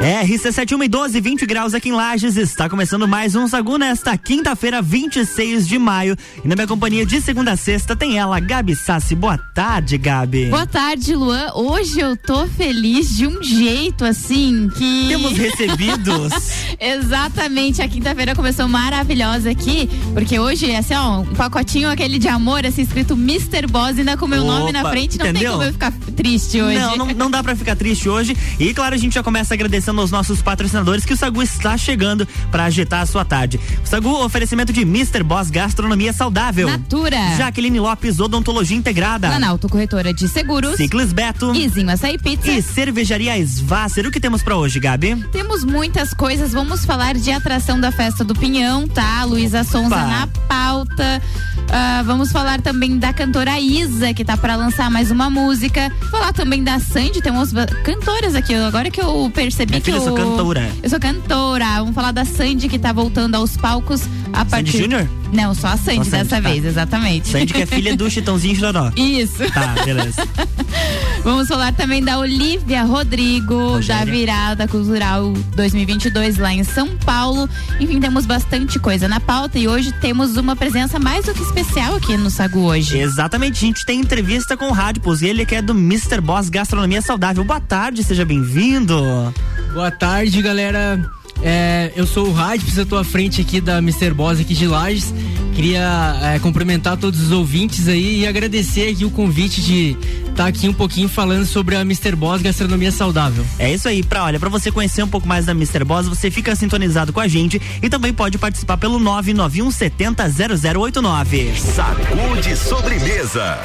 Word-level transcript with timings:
RC71 0.00 0.84
e 0.84 0.88
12, 0.88 1.20
20 1.20 1.44
graus 1.44 1.74
aqui 1.74 1.88
em 1.88 1.92
Lages. 1.92 2.36
Está 2.36 2.68
começando 2.68 3.08
mais 3.08 3.34
um 3.34 3.48
Sagu 3.48 3.76
nesta 3.76 4.16
quinta-feira, 4.16 4.80
26 4.80 5.66
de 5.66 5.76
maio. 5.76 6.16
E 6.44 6.46
na 6.46 6.54
minha 6.54 6.68
companhia 6.68 7.04
de 7.04 7.20
segunda 7.20 7.52
a 7.52 7.56
sexta 7.56 7.96
tem 7.96 8.16
ela, 8.16 8.38
Gabi 8.38 8.76
Sassi. 8.76 9.16
Boa 9.16 9.36
tarde, 9.36 9.98
Gabi. 9.98 10.50
Boa 10.50 10.66
tarde, 10.68 11.16
Luan. 11.16 11.50
Hoje 11.52 11.98
eu 11.98 12.16
tô 12.16 12.46
feliz 12.46 13.16
de 13.16 13.26
um 13.26 13.42
jeito 13.42 14.04
assim 14.04 14.70
que. 14.76 15.08
Temos 15.08 15.32
recebidos. 15.36 16.32
Exatamente. 16.78 17.82
A 17.82 17.88
quinta-feira 17.88 18.36
começou 18.36 18.68
maravilhosa 18.68 19.50
aqui, 19.50 19.90
porque 20.14 20.38
hoje, 20.38 20.72
assim, 20.76 20.94
ó, 20.94 21.22
um 21.22 21.34
pacotinho 21.34 21.90
aquele 21.90 22.20
de 22.20 22.28
amor, 22.28 22.64
assim, 22.64 22.82
escrito 22.82 23.14
Mr. 23.14 23.66
Boss, 23.66 23.98
ainda 23.98 24.16
com 24.16 24.28
meu 24.28 24.44
Opa, 24.44 24.58
nome 24.60 24.70
na 24.70 24.88
frente. 24.90 25.18
Não 25.18 25.26
entendeu? 25.26 25.40
tem 25.40 25.50
como 25.50 25.64
eu 25.64 25.72
ficar 25.72 25.92
triste 26.16 26.62
hoje. 26.62 26.78
Não, 26.78 26.96
não, 26.96 27.06
não 27.06 27.30
dá 27.30 27.42
pra 27.42 27.56
ficar 27.56 27.74
triste 27.74 28.08
hoje. 28.08 28.36
E 28.60 28.72
claro, 28.72 28.94
a 28.94 28.98
gente 28.98 29.14
já 29.14 29.24
começa 29.24 29.54
agradecendo 29.54 29.87
agradecendo 29.88 30.00
aos 30.00 30.10
nossos 30.10 30.42
patrocinadores 30.42 31.04
que 31.04 31.12
o 31.12 31.16
Sagu 31.16 31.42
está 31.42 31.76
chegando 31.76 32.26
para 32.50 32.64
agitar 32.64 33.00
a 33.00 33.06
sua 33.06 33.24
tarde. 33.24 33.58
O 33.82 33.86
Sagu, 33.86 34.10
oferecimento 34.22 34.72
de 34.72 34.82
Mr. 34.82 35.22
Boss 35.22 35.50
Gastronomia 35.50 36.12
Saudável. 36.12 36.68
Natura. 36.68 37.16
Jaqueline 37.36 37.80
Lopes, 37.80 38.20
Odontologia 38.20 38.76
Integrada. 38.76 39.28
Planalto 39.28 39.68
Corretora 39.68 40.12
de 40.12 40.28
Seguros. 40.28 40.76
Ciclis 40.76 41.12
Beto. 41.12 41.54
Izinho 41.54 41.90
Açaí 41.90 42.18
Pizza. 42.18 42.50
E 42.50 42.62
Cervejaria 42.62 43.36
Svasser. 43.44 44.06
O 44.06 44.10
que 44.10 44.20
temos 44.20 44.42
para 44.42 44.56
hoje, 44.56 44.78
Gabi? 44.78 45.16
Temos 45.32 45.64
muitas 45.64 46.12
coisas. 46.12 46.52
Vamos 46.52 46.84
falar 46.84 47.14
de 47.14 47.30
atração 47.30 47.80
da 47.80 47.90
festa 47.90 48.24
do 48.24 48.34
Pinhão, 48.34 48.86
tá? 48.86 49.24
Luísa 49.24 49.64
Sonza 49.64 49.96
Opa. 49.96 50.06
na 50.06 50.26
pauta. 50.48 51.22
Uh, 51.68 52.04
vamos 52.04 52.32
falar 52.32 52.60
também 52.62 52.98
da 52.98 53.12
cantora 53.12 53.60
Isa, 53.60 54.14
que 54.14 54.24
tá 54.24 54.36
para 54.36 54.56
lançar 54.56 54.90
mais 54.90 55.10
uma 55.10 55.28
música. 55.28 55.92
Falar 56.10 56.32
também 56.32 56.64
da 56.64 56.78
Sandy, 56.78 57.20
temos 57.20 57.52
cantoras 57.84 58.34
aqui. 58.34 58.54
Agora 58.54 58.90
que 58.90 59.00
eu 59.00 59.30
percebi 59.34 59.77
Minha 59.78 59.84
filha, 59.84 59.96
eu 59.96 60.02
sou 60.02 60.14
cantora. 60.14 60.70
Eu 60.82 60.90
sou 60.90 61.00
cantora. 61.00 61.78
Vamos 61.78 61.94
falar 61.94 62.12
da 62.12 62.24
Sandy, 62.24 62.68
que 62.68 62.78
tá 62.78 62.92
voltando 62.92 63.36
aos 63.36 63.56
palcos 63.56 64.02
a 64.32 64.38
Sandy 64.38 64.50
partir. 64.50 64.78
Júnior? 64.78 65.08
Não, 65.32 65.54
só 65.54 65.68
a 65.68 65.76
Sandy, 65.76 66.04
só 66.04 66.16
dessa 66.16 66.40
tá. 66.40 66.40
vez, 66.40 66.64
exatamente. 66.64 67.28
Sandy 67.28 67.52
que 67.52 67.62
é 67.62 67.66
filha 67.66 67.96
do 67.96 68.08
Chitãozinho 68.10 68.56
Chororó. 68.56 68.90
Isso. 68.96 69.48
Tá, 69.52 69.74
beleza. 69.84 70.26
Vamos 71.22 71.48
falar 71.48 71.72
também 71.72 72.02
da 72.02 72.18
Olivia 72.18 72.84
Rodrigo, 72.84 73.54
Rogério. 73.54 74.06
da 74.06 74.10
Virada 74.10 74.68
Cultural 74.68 75.32
2022 75.54 76.38
lá 76.38 76.52
em 76.52 76.64
São 76.64 76.96
Paulo. 76.98 77.48
Enfim, 77.78 78.00
temos 78.00 78.24
bastante 78.24 78.78
coisa 78.78 79.06
na 79.06 79.20
pauta 79.20 79.58
e 79.58 79.68
hoje 79.68 79.92
temos 80.00 80.36
uma 80.36 80.56
presença 80.56 80.98
mais 80.98 81.26
do 81.26 81.34
que 81.34 81.42
especial 81.42 81.96
aqui 81.96 82.16
no 82.16 82.30
Sagu 82.30 82.60
hoje. 82.60 82.98
Exatamente, 82.98 83.64
a 83.64 83.66
gente 83.68 83.84
tem 83.84 84.00
entrevista 84.00 84.56
com 84.56 84.68
o 84.68 84.72
Rádio 84.72 85.02
ele 85.20 85.44
que 85.44 85.54
é 85.54 85.62
do 85.62 85.72
Mr. 85.72 86.20
Boss 86.20 86.48
Gastronomia 86.48 87.02
Saudável. 87.02 87.44
Boa 87.44 87.60
tarde, 87.60 88.02
seja 88.02 88.24
bem-vindo. 88.24 89.34
Boa 89.78 89.92
tarde, 89.92 90.42
galera. 90.42 91.08
É, 91.40 91.92
eu 91.94 92.04
sou 92.04 92.26
o 92.26 92.32
Rádio, 92.32 92.66
estou 92.66 92.98
à 92.98 93.04
frente 93.04 93.40
aqui 93.40 93.60
da 93.60 93.78
Mr. 93.78 94.12
Boss 94.12 94.40
aqui 94.40 94.52
de 94.52 94.66
Lages. 94.66 95.14
Queria 95.54 96.18
é, 96.20 96.38
cumprimentar 96.40 96.96
todos 96.96 97.20
os 97.20 97.30
ouvintes 97.30 97.86
aí 97.86 98.22
e 98.22 98.26
agradecer 98.26 98.90
aqui 98.90 99.04
o 99.04 99.10
convite 99.12 99.62
de 99.62 99.96
estar 100.22 100.34
tá 100.34 100.46
aqui 100.48 100.68
um 100.68 100.72
pouquinho 100.72 101.08
falando 101.08 101.46
sobre 101.46 101.76
a 101.76 101.82
Mr. 101.82 102.16
Boss 102.16 102.42
Gastronomia 102.42 102.90
Saudável. 102.90 103.46
É 103.56 103.72
isso 103.72 103.86
aí, 103.86 104.02
pra, 104.02 104.24
olha, 104.24 104.40
para 104.40 104.48
você 104.48 104.72
conhecer 104.72 105.04
um 105.04 105.08
pouco 105.08 105.28
mais 105.28 105.46
da 105.46 105.52
Mr. 105.52 105.84
Boss, 105.84 106.08
você 106.08 106.28
fica 106.28 106.56
sintonizado 106.56 107.12
com 107.12 107.20
a 107.20 107.28
gente 107.28 107.62
e 107.80 107.88
também 107.88 108.12
pode 108.12 108.36
participar 108.36 108.78
pelo 108.78 108.98
991 108.98 109.70
70 109.70 110.28
0089. 110.28 111.52
Sacude 111.56 112.56
sobremesa. 112.56 113.60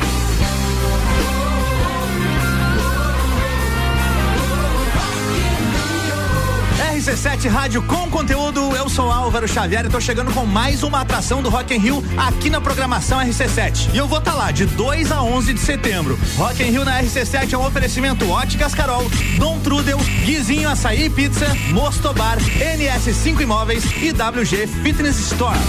RC7 7.03 7.49
Rádio 7.49 7.83
com 7.83 8.09
conteúdo. 8.09 8.73
Eu 8.77 8.87
sou 8.87 9.11
Álvaro 9.11 9.45
Xavier 9.45 9.85
e 9.85 9.89
tô 9.89 9.99
chegando 9.99 10.33
com 10.33 10.45
mais 10.45 10.83
uma 10.83 11.01
atração 11.01 11.41
do 11.43 11.49
Rock 11.49 11.75
in 11.75 11.77
Rio 11.77 12.03
aqui 12.15 12.49
na 12.49 12.61
programação 12.61 13.19
RC7. 13.19 13.89
E 13.93 13.97
eu 13.97 14.07
vou 14.07 14.19
estar 14.19 14.31
tá 14.31 14.37
lá 14.37 14.51
de 14.51 14.65
2 14.65 15.11
a 15.11 15.21
11 15.21 15.53
de 15.53 15.59
setembro. 15.59 16.17
Rock 16.37 16.63
in 16.63 16.67
Rio 16.67 16.85
na 16.85 17.03
RC7 17.03 17.51
é 17.51 17.57
um 17.57 17.65
oferecimento 17.65 18.29
Óticas 18.29 18.73
Carol, 18.73 19.03
Dom 19.37 19.59
Trudel, 19.59 19.97
Guizinho 20.23 20.69
Açaí 20.69 21.09
Pizza, 21.09 21.53
Mostobar, 21.71 22.37
NS5 22.39 23.41
Imóveis 23.41 23.83
e 24.01 24.11
WG 24.11 24.65
Fitness 24.67 25.19
Store. 25.19 25.59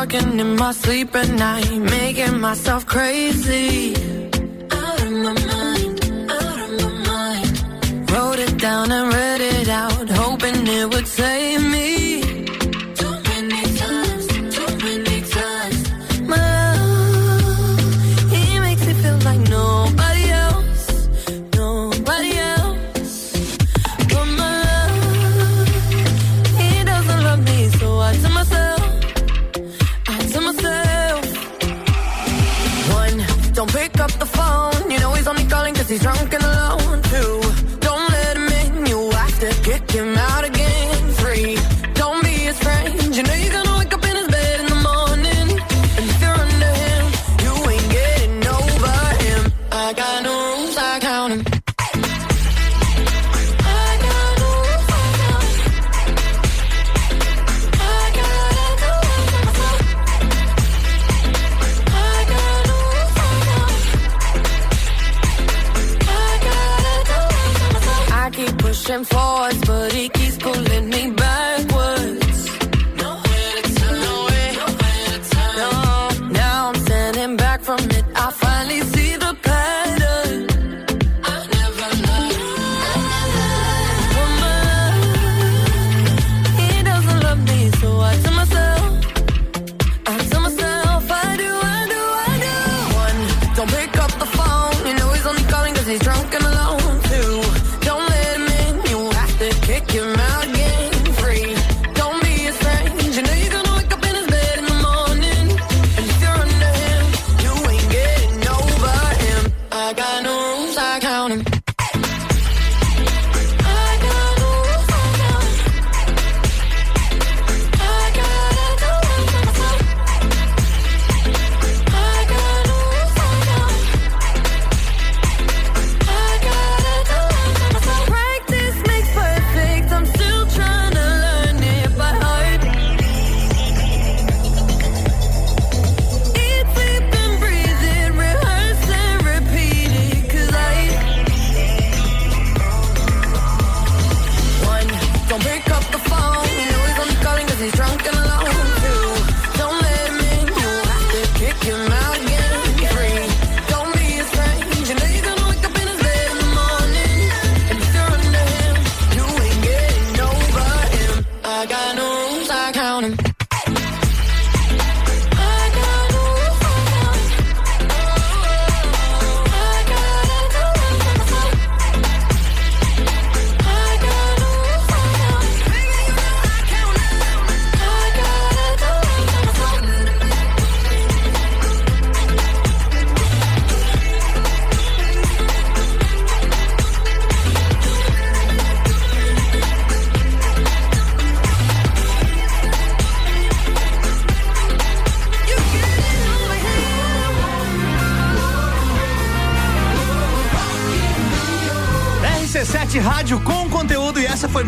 Talking 0.00 0.40
in 0.40 0.56
my 0.56 0.72
sleep 0.72 1.14
at 1.14 1.28
night, 1.28 1.76
making 1.76 2.40
myself 2.40 2.86
crazy. 2.86 4.19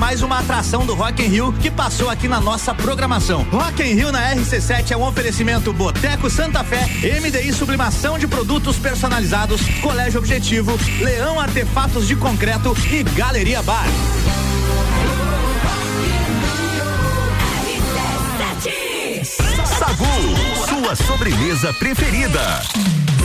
Mais 0.03 0.21
uma 0.21 0.41
atração 0.41 0.85
do 0.85 0.97
Rock 0.97 1.23
in 1.23 1.29
Rio 1.29 1.53
que 1.53 1.71
passou 1.71 2.11
aqui 2.11 2.27
na 2.27 2.41
nossa 2.41 2.75
programação. 2.75 3.45
Rock 3.45 3.85
in 3.85 3.95
Rio 3.95 4.11
na 4.11 4.35
RC7 4.35 4.91
é 4.91 4.97
um 4.97 5.07
oferecimento 5.07 5.73
Boteco 5.73 6.29
Santa 6.29 6.65
Fé, 6.65 6.89
MDI 7.21 7.53
Sublimação 7.53 8.19
de 8.19 8.27
Produtos 8.27 8.77
Personalizados, 8.79 9.61
Colégio 9.81 10.19
Objetivo, 10.19 10.77
Leão 11.01 11.39
Artefatos 11.39 12.09
de 12.09 12.17
Concreto 12.17 12.77
e 12.91 13.05
Galeria 13.05 13.63
Bar. 13.63 13.87
Sagu, 19.79 20.67
sua 20.69 20.97
sobremesa 20.97 21.73
preferida. 21.75 22.41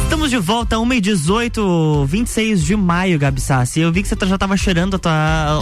Estamos 0.04 0.30
de 0.30 0.38
volta, 0.38 0.80
1 0.80 0.94
e 0.94 1.02
18 1.02 2.06
26 2.06 2.64
de 2.64 2.76
maio, 2.76 3.18
Gabi 3.18 3.42
Sassi. 3.42 3.80
Eu 3.80 3.92
vi 3.92 4.04
que 4.04 4.08
você 4.08 4.16
já 4.26 4.38
tava 4.38 4.56
cheirando 4.56 4.96
a 4.96 5.00
tua, 5.00 5.60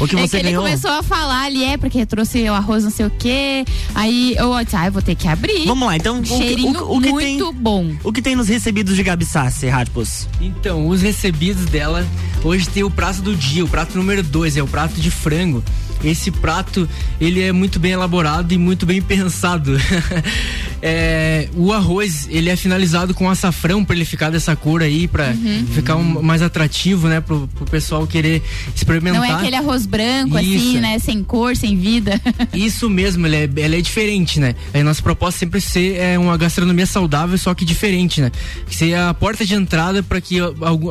o, 0.00 0.04
o 0.04 0.08
que 0.08 0.16
é 0.16 0.20
você 0.20 0.28
que 0.28 0.36
ele 0.36 0.48
ganhou. 0.50 0.64
começou 0.64 0.90
a 0.90 1.02
falar 1.02 1.44
ali, 1.44 1.62
é, 1.62 1.76
porque 1.76 2.04
trouxe 2.06 2.48
o 2.48 2.54
arroz 2.54 2.82
não 2.82 2.90
sei 2.90 3.06
o 3.06 3.10
quê. 3.10 3.64
Aí 3.94 4.34
eu 4.36 4.52
disse, 4.64 4.76
ah, 4.76 4.86
eu 4.86 4.92
vou 4.92 5.02
ter 5.02 5.14
que 5.14 5.28
abrir. 5.28 5.66
Vamos 5.66 5.86
lá, 5.86 5.96
então. 5.96 6.20
o 6.20 6.24
Cheirinho 6.24 6.82
o, 6.82 6.96
o 6.96 7.00
que 7.00 7.10
muito 7.10 7.44
tem, 7.44 7.54
bom. 7.54 7.92
O 8.02 8.12
que 8.12 8.22
tem 8.22 8.34
nos 8.34 8.48
recebidos 8.48 8.96
de 8.96 9.02
Gabi 9.02 9.24
Sassi, 9.24 9.68
Radpos? 9.68 10.26
Então, 10.40 10.88
os 10.88 11.02
recebidos 11.02 11.66
dela, 11.66 12.06
hoje 12.42 12.68
tem 12.68 12.82
o 12.82 12.90
prato 12.90 13.22
do 13.22 13.36
dia, 13.36 13.64
o 13.64 13.68
prato 13.68 13.96
número 13.96 14.22
2, 14.22 14.56
é 14.56 14.62
o 14.62 14.66
prato 14.66 15.00
de 15.00 15.10
frango. 15.10 15.62
Esse 16.02 16.30
prato, 16.30 16.88
ele 17.20 17.42
é 17.42 17.52
muito 17.52 17.78
bem 17.78 17.92
elaborado 17.92 18.54
e 18.54 18.58
muito 18.58 18.86
bem 18.86 19.02
pensado. 19.02 19.72
É, 20.82 21.48
o 21.54 21.72
arroz, 21.72 22.26
ele 22.30 22.48
é 22.48 22.56
finalizado 22.56 23.12
com 23.14 23.28
açafrão 23.28 23.84
para 23.84 23.94
ele 23.94 24.04
ficar 24.04 24.30
dessa 24.30 24.56
cor 24.56 24.82
aí, 24.82 25.06
para 25.06 25.28
Uhum. 25.30 25.66
ficar 25.74 25.96
um- 25.96 26.22
mais 26.22 26.40
atrativo, 26.42 27.06
né, 27.08 27.20
pro, 27.20 27.48
pro 27.54 27.64
pessoal 27.66 28.06
querer 28.06 28.42
experimentar. 28.74 29.20
Não 29.20 29.24
é 29.24 29.32
aquele 29.32 29.56
arroz 29.56 29.84
branco, 29.86 30.36
assim, 30.36 30.72
Isso. 30.72 30.80
né? 30.80 30.98
Sem 30.98 31.22
cor, 31.22 31.54
sem 31.56 31.76
vida. 31.76 32.20
Isso 32.54 32.88
mesmo, 32.88 33.26
ele 33.26 33.36
é, 33.36 33.48
ele 33.56 33.78
é 33.78 33.80
diferente, 33.80 34.40
né? 34.40 34.54
A 34.72 34.82
nossa 34.82 35.02
proposta 35.02 35.38
sempre 35.38 35.60
ser 35.60 35.96
é 35.98 36.18
uma 36.18 36.36
gastronomia 36.36 36.86
saudável, 36.86 37.36
só 37.36 37.54
que 37.54 37.64
diferente, 37.64 38.20
né? 38.20 38.32
Seja 38.70 39.10
a 39.10 39.14
porta 39.14 39.44
de 39.44 39.54
entrada 39.54 40.02
para 40.02 40.20
que 40.20 40.38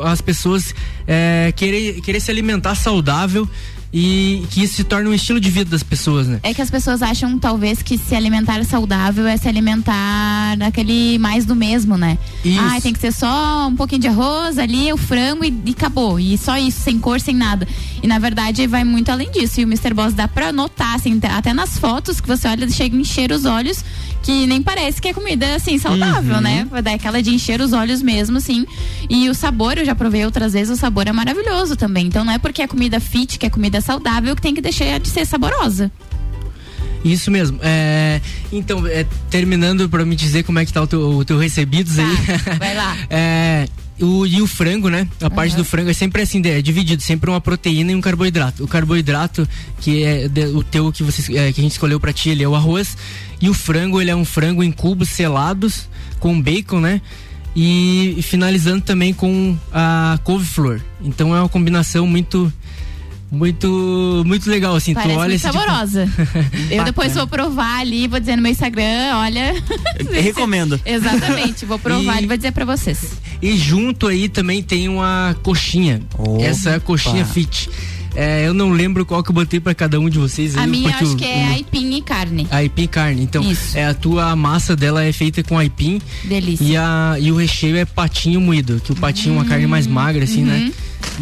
as 0.04 0.20
pessoas 0.20 0.74
é, 1.06 1.52
querer, 1.56 2.00
querer 2.00 2.20
se 2.20 2.30
alimentar 2.30 2.74
saudável 2.76 3.48
e 3.92 4.44
que 4.50 4.62
isso 4.62 4.74
se 4.74 4.84
torne 4.84 5.08
um 5.08 5.14
estilo 5.14 5.40
de 5.40 5.50
vida 5.50 5.70
das 5.70 5.82
pessoas, 5.82 6.28
né? 6.28 6.38
É 6.42 6.54
que 6.54 6.62
as 6.62 6.70
pessoas 6.70 7.02
acham, 7.02 7.38
talvez, 7.38 7.82
que 7.82 7.98
se 7.98 8.14
alimentar 8.14 8.64
saudável 8.64 9.26
é 9.26 9.36
se 9.36 9.48
alimentar 9.48 10.56
daquele 10.56 11.18
mais 11.18 11.44
do 11.44 11.56
mesmo, 11.56 11.96
né? 11.96 12.16
Isso. 12.44 12.60
Ah, 12.60 12.80
tem 12.80 12.92
que 12.92 13.00
ser 13.00 13.12
só 13.12 13.66
um 13.66 13.74
pouquinho 13.74 14.02
de 14.02 14.08
arroz 14.08 14.58
ali, 14.58 14.92
o 14.92 14.96
frango 14.96 15.44
e, 15.44 15.62
e 15.66 15.70
acabou. 15.70 16.20
E 16.20 16.38
só 16.38 16.56
isso, 16.56 16.80
sem 16.80 16.98
cor, 16.98 17.20
sem 17.20 17.34
nada. 17.34 17.66
E 18.02 18.06
na 18.06 18.18
verdade 18.18 18.66
vai 18.66 18.84
muito 18.84 19.10
além 19.10 19.30
disso. 19.30 19.60
E 19.60 19.64
o 19.64 19.66
Mr. 19.66 19.92
Boss 19.92 20.14
dá 20.14 20.28
pra 20.28 20.52
notar, 20.52 20.94
assim, 20.94 21.18
até 21.22 21.52
nas 21.52 21.76
fotos 21.78 22.20
que 22.20 22.28
você 22.28 22.46
olha, 22.46 22.68
chega 22.70 22.96
a 22.96 23.00
encher 23.00 23.32
os 23.32 23.44
olhos, 23.44 23.84
que 24.22 24.46
nem 24.46 24.62
parece 24.62 25.00
que 25.00 25.08
é 25.08 25.14
comida, 25.14 25.54
assim, 25.54 25.78
saudável, 25.78 26.36
Uhum. 26.36 26.40
né? 26.40 26.66
Vai 26.70 26.82
dar 26.82 26.92
aquela 26.94 27.22
de 27.22 27.30
encher 27.30 27.60
os 27.60 27.72
olhos 27.72 28.02
mesmo, 28.02 28.36
assim. 28.36 28.66
E 29.08 29.28
o 29.28 29.34
sabor, 29.34 29.78
eu 29.78 29.84
já 29.84 29.94
provei 29.94 30.24
outras 30.24 30.52
vezes, 30.52 30.76
o 30.76 30.80
sabor 30.80 31.06
é 31.08 31.12
maravilhoso 31.12 31.74
também. 31.76 32.06
Então 32.06 32.24
não 32.24 32.32
é 32.32 32.38
porque 32.38 32.60
é 32.62 32.66
comida 32.68 33.00
fit, 33.00 33.38
que 33.38 33.46
é 33.46 33.50
comida 33.50 33.80
saudável, 33.80 34.36
que 34.36 34.42
tem 34.42 34.54
que 34.54 34.60
deixar 34.60 34.98
de 35.00 35.08
ser 35.08 35.24
saborosa. 35.26 35.90
Isso 37.02 37.30
mesmo. 37.30 37.58
É, 37.62 38.20
então, 38.52 38.86
é, 38.86 39.06
terminando 39.30 39.88
para 39.88 40.04
me 40.04 40.14
dizer 40.14 40.42
como 40.42 40.58
é 40.58 40.66
que 40.66 40.72
tá 40.72 40.82
o 40.82 40.86
teu, 40.86 41.00
o 41.16 41.24
teu 41.24 41.38
recebidos 41.38 41.98
aí. 41.98 42.16
Tá, 42.44 42.52
vai 42.58 42.74
lá. 42.74 42.94
É, 43.08 43.66
o, 44.00 44.26
e 44.26 44.40
o 44.42 44.46
frango, 44.46 44.88
né? 44.88 45.06
A 45.20 45.28
parte 45.30 45.54
do 45.56 45.64
frango 45.64 45.90
é 45.90 45.92
sempre 45.92 46.22
assim, 46.22 46.40
é 46.44 46.60
dividido, 46.62 47.02
sempre 47.02 47.28
uma 47.30 47.40
proteína 47.40 47.92
e 47.92 47.94
um 47.94 48.00
carboidrato. 48.00 48.64
O 48.64 48.68
carboidrato, 48.68 49.48
que 49.80 50.02
é 50.02 50.28
de- 50.28 50.46
o 50.46 50.62
teu 50.62 50.90
que, 50.92 51.02
você, 51.02 51.22
é, 51.36 51.52
que 51.52 51.60
a 51.60 51.62
gente 51.62 51.72
escolheu 51.72 51.98
pra 52.00 52.12
ti, 52.12 52.30
ele 52.30 52.42
é 52.42 52.48
o 52.48 52.54
arroz. 52.54 52.96
E 53.40 53.48
o 53.48 53.54
frango, 53.54 54.00
ele 54.00 54.10
é 54.10 54.16
um 54.16 54.24
frango 54.24 54.62
em 54.62 54.70
cubos 54.72 55.08
selados, 55.10 55.88
com 56.18 56.40
bacon, 56.40 56.80
né? 56.80 57.00
E, 57.56 58.14
e 58.18 58.22
finalizando 58.22 58.80
também 58.82 59.12
com 59.12 59.56
a 59.72 60.18
couve-flor. 60.22 60.80
Então 61.02 61.34
é 61.34 61.40
uma 61.40 61.48
combinação 61.48 62.06
muito. 62.06 62.52
Muito, 63.30 64.22
muito 64.26 64.50
legal, 64.50 64.74
assim. 64.74 64.92
Parece 64.92 65.12
tu 65.14 65.18
olha 65.18 65.28
muito 65.28 65.40
tipo- 65.40 65.52
saborosa. 65.52 66.08
Eu 66.70 66.84
depois 66.84 67.14
vou 67.14 67.26
provar 67.26 67.78
ali, 67.80 68.08
vou 68.08 68.18
dizer 68.18 68.34
no 68.36 68.42
meu 68.42 68.50
Instagram, 68.50 69.14
olha. 69.14 69.54
Recomendo. 70.12 70.80
Exatamente, 70.84 71.64
vou 71.64 71.78
provar 71.78 72.20
E- 72.20 72.24
e 72.24 72.26
vou 72.26 72.36
dizer 72.36 72.52
pra 72.52 72.64
vocês. 72.64 72.98
E 73.40 73.56
junto 73.56 74.06
aí 74.08 74.28
também 74.28 74.62
tem 74.62 74.88
uma 74.88 75.36
coxinha. 75.42 76.02
Opa. 76.18 76.42
Essa 76.42 76.70
é 76.70 76.74
a 76.76 76.80
coxinha 76.80 77.24
fit. 77.24 77.70
É, 78.16 78.44
eu 78.44 78.52
não 78.52 78.70
lembro 78.72 79.06
qual 79.06 79.22
que 79.22 79.30
eu 79.30 79.34
botei 79.34 79.60
pra 79.60 79.72
cada 79.72 80.00
um 80.00 80.10
de 80.10 80.18
vocês. 80.18 80.56
A 80.56 80.62
aí, 80.62 80.66
minha 80.68 80.90
acho 80.96 81.12
o- 81.12 81.16
que 81.16 81.24
é 81.24 81.46
o- 81.50 81.52
aipim 81.52 81.94
e 81.96 82.02
carne. 82.02 82.46
Aipim 82.50 82.86
carne. 82.88 83.22
Então, 83.22 83.48
Isso. 83.48 83.78
é, 83.78 83.86
a 83.86 83.94
tua 83.94 84.34
massa 84.34 84.74
dela 84.74 85.04
é 85.04 85.12
feita 85.12 85.44
com 85.44 85.56
aipim 85.56 86.02
Delícia. 86.24 86.64
e, 86.64 86.76
a, 86.76 87.16
e 87.20 87.30
o 87.30 87.36
recheio 87.36 87.76
é 87.76 87.84
patinho 87.84 88.40
moído, 88.40 88.80
que 88.84 88.90
o 88.90 88.96
patinho 88.96 89.36
é 89.36 89.38
uma 89.38 89.44
carne 89.44 89.68
mais 89.68 89.86
magra, 89.86 90.24
assim, 90.24 90.40
Uhum. 90.40 90.46
né? 90.48 90.72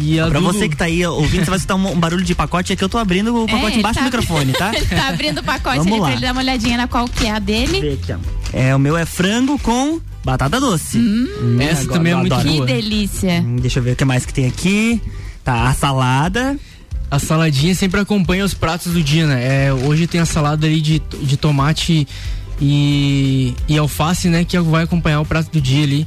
E 0.01 0.15
Pra 0.17 0.39
do- 0.39 0.41
você 0.45 0.67
que 0.69 0.75
tá 0.75 0.85
aí 0.85 1.05
ouvindo, 1.05 1.43
você 1.43 1.49
vai 1.49 1.57
escutar 1.57 1.75
um, 1.75 1.91
um 1.91 1.99
barulho 1.99 2.23
de 2.23 2.33
pacote, 2.35 2.73
é 2.73 2.75
que 2.75 2.83
eu 2.83 2.89
tô 2.89 2.97
abrindo 2.97 3.43
o 3.43 3.47
pacote 3.47 3.67
ele 3.73 3.79
embaixo 3.79 3.95
tá- 3.95 4.01
do 4.01 4.05
microfone, 4.05 4.53
tá? 4.53 4.71
ele 4.75 4.85
tá 4.87 5.07
abrindo 5.09 5.39
o 5.39 5.43
pacote 5.43 5.77
Vamos 5.77 5.91
ali 5.93 5.99
lá. 6.01 6.05
pra 6.07 6.15
ele 6.15 6.21
dar 6.25 6.31
uma 6.31 6.41
olhadinha 6.41 6.77
na 6.77 6.87
qual 6.87 7.07
que 7.07 7.25
é 7.25 7.31
a 7.31 7.39
dele. 7.39 7.81
Vê 7.81 7.93
aqui, 7.93 8.13
ó. 8.13 8.17
É, 8.51 8.75
o 8.75 8.79
meu 8.79 8.95
é 8.97 9.05
frango 9.05 9.59
com 9.59 9.99
batata 10.23 10.59
doce. 10.59 10.97
Hum, 10.97 11.57
Essa 11.59 11.81
agora 11.83 11.93
também 11.97 12.13
é 12.13 12.15
muito 12.15 12.33
adoro. 12.33 12.47
Que 12.49 12.55
boa. 12.55 12.65
delícia. 12.65 13.43
Hum, 13.45 13.55
Deixa 13.57 13.79
eu 13.79 13.83
ver 13.83 13.91
o 13.91 13.95
que 13.95 14.05
mais 14.05 14.25
que 14.25 14.33
tem 14.33 14.45
aqui. 14.47 15.01
Tá, 15.43 15.67
a 15.69 15.73
salada. 15.73 16.57
A 17.11 17.17
saladinha 17.17 17.73
sempre 17.73 17.99
acompanha 17.99 18.45
os 18.45 18.53
pratos 18.53 18.93
do 18.93 19.01
dia, 19.01 19.25
né? 19.25 19.65
É, 19.67 19.73
hoje 19.73 20.05
tem 20.05 20.21
a 20.21 20.25
salada 20.25 20.67
aí 20.67 20.79
de, 20.79 21.01
de 21.23 21.37
tomate 21.37 22.07
e, 22.61 23.53
e 23.67 23.77
alface, 23.77 24.27
né? 24.29 24.43
Que 24.45 24.59
vai 24.59 24.83
acompanhar 24.83 25.19
o 25.21 25.25
prato 25.25 25.49
do 25.51 25.61
dia 25.61 25.83
ali. 25.83 26.05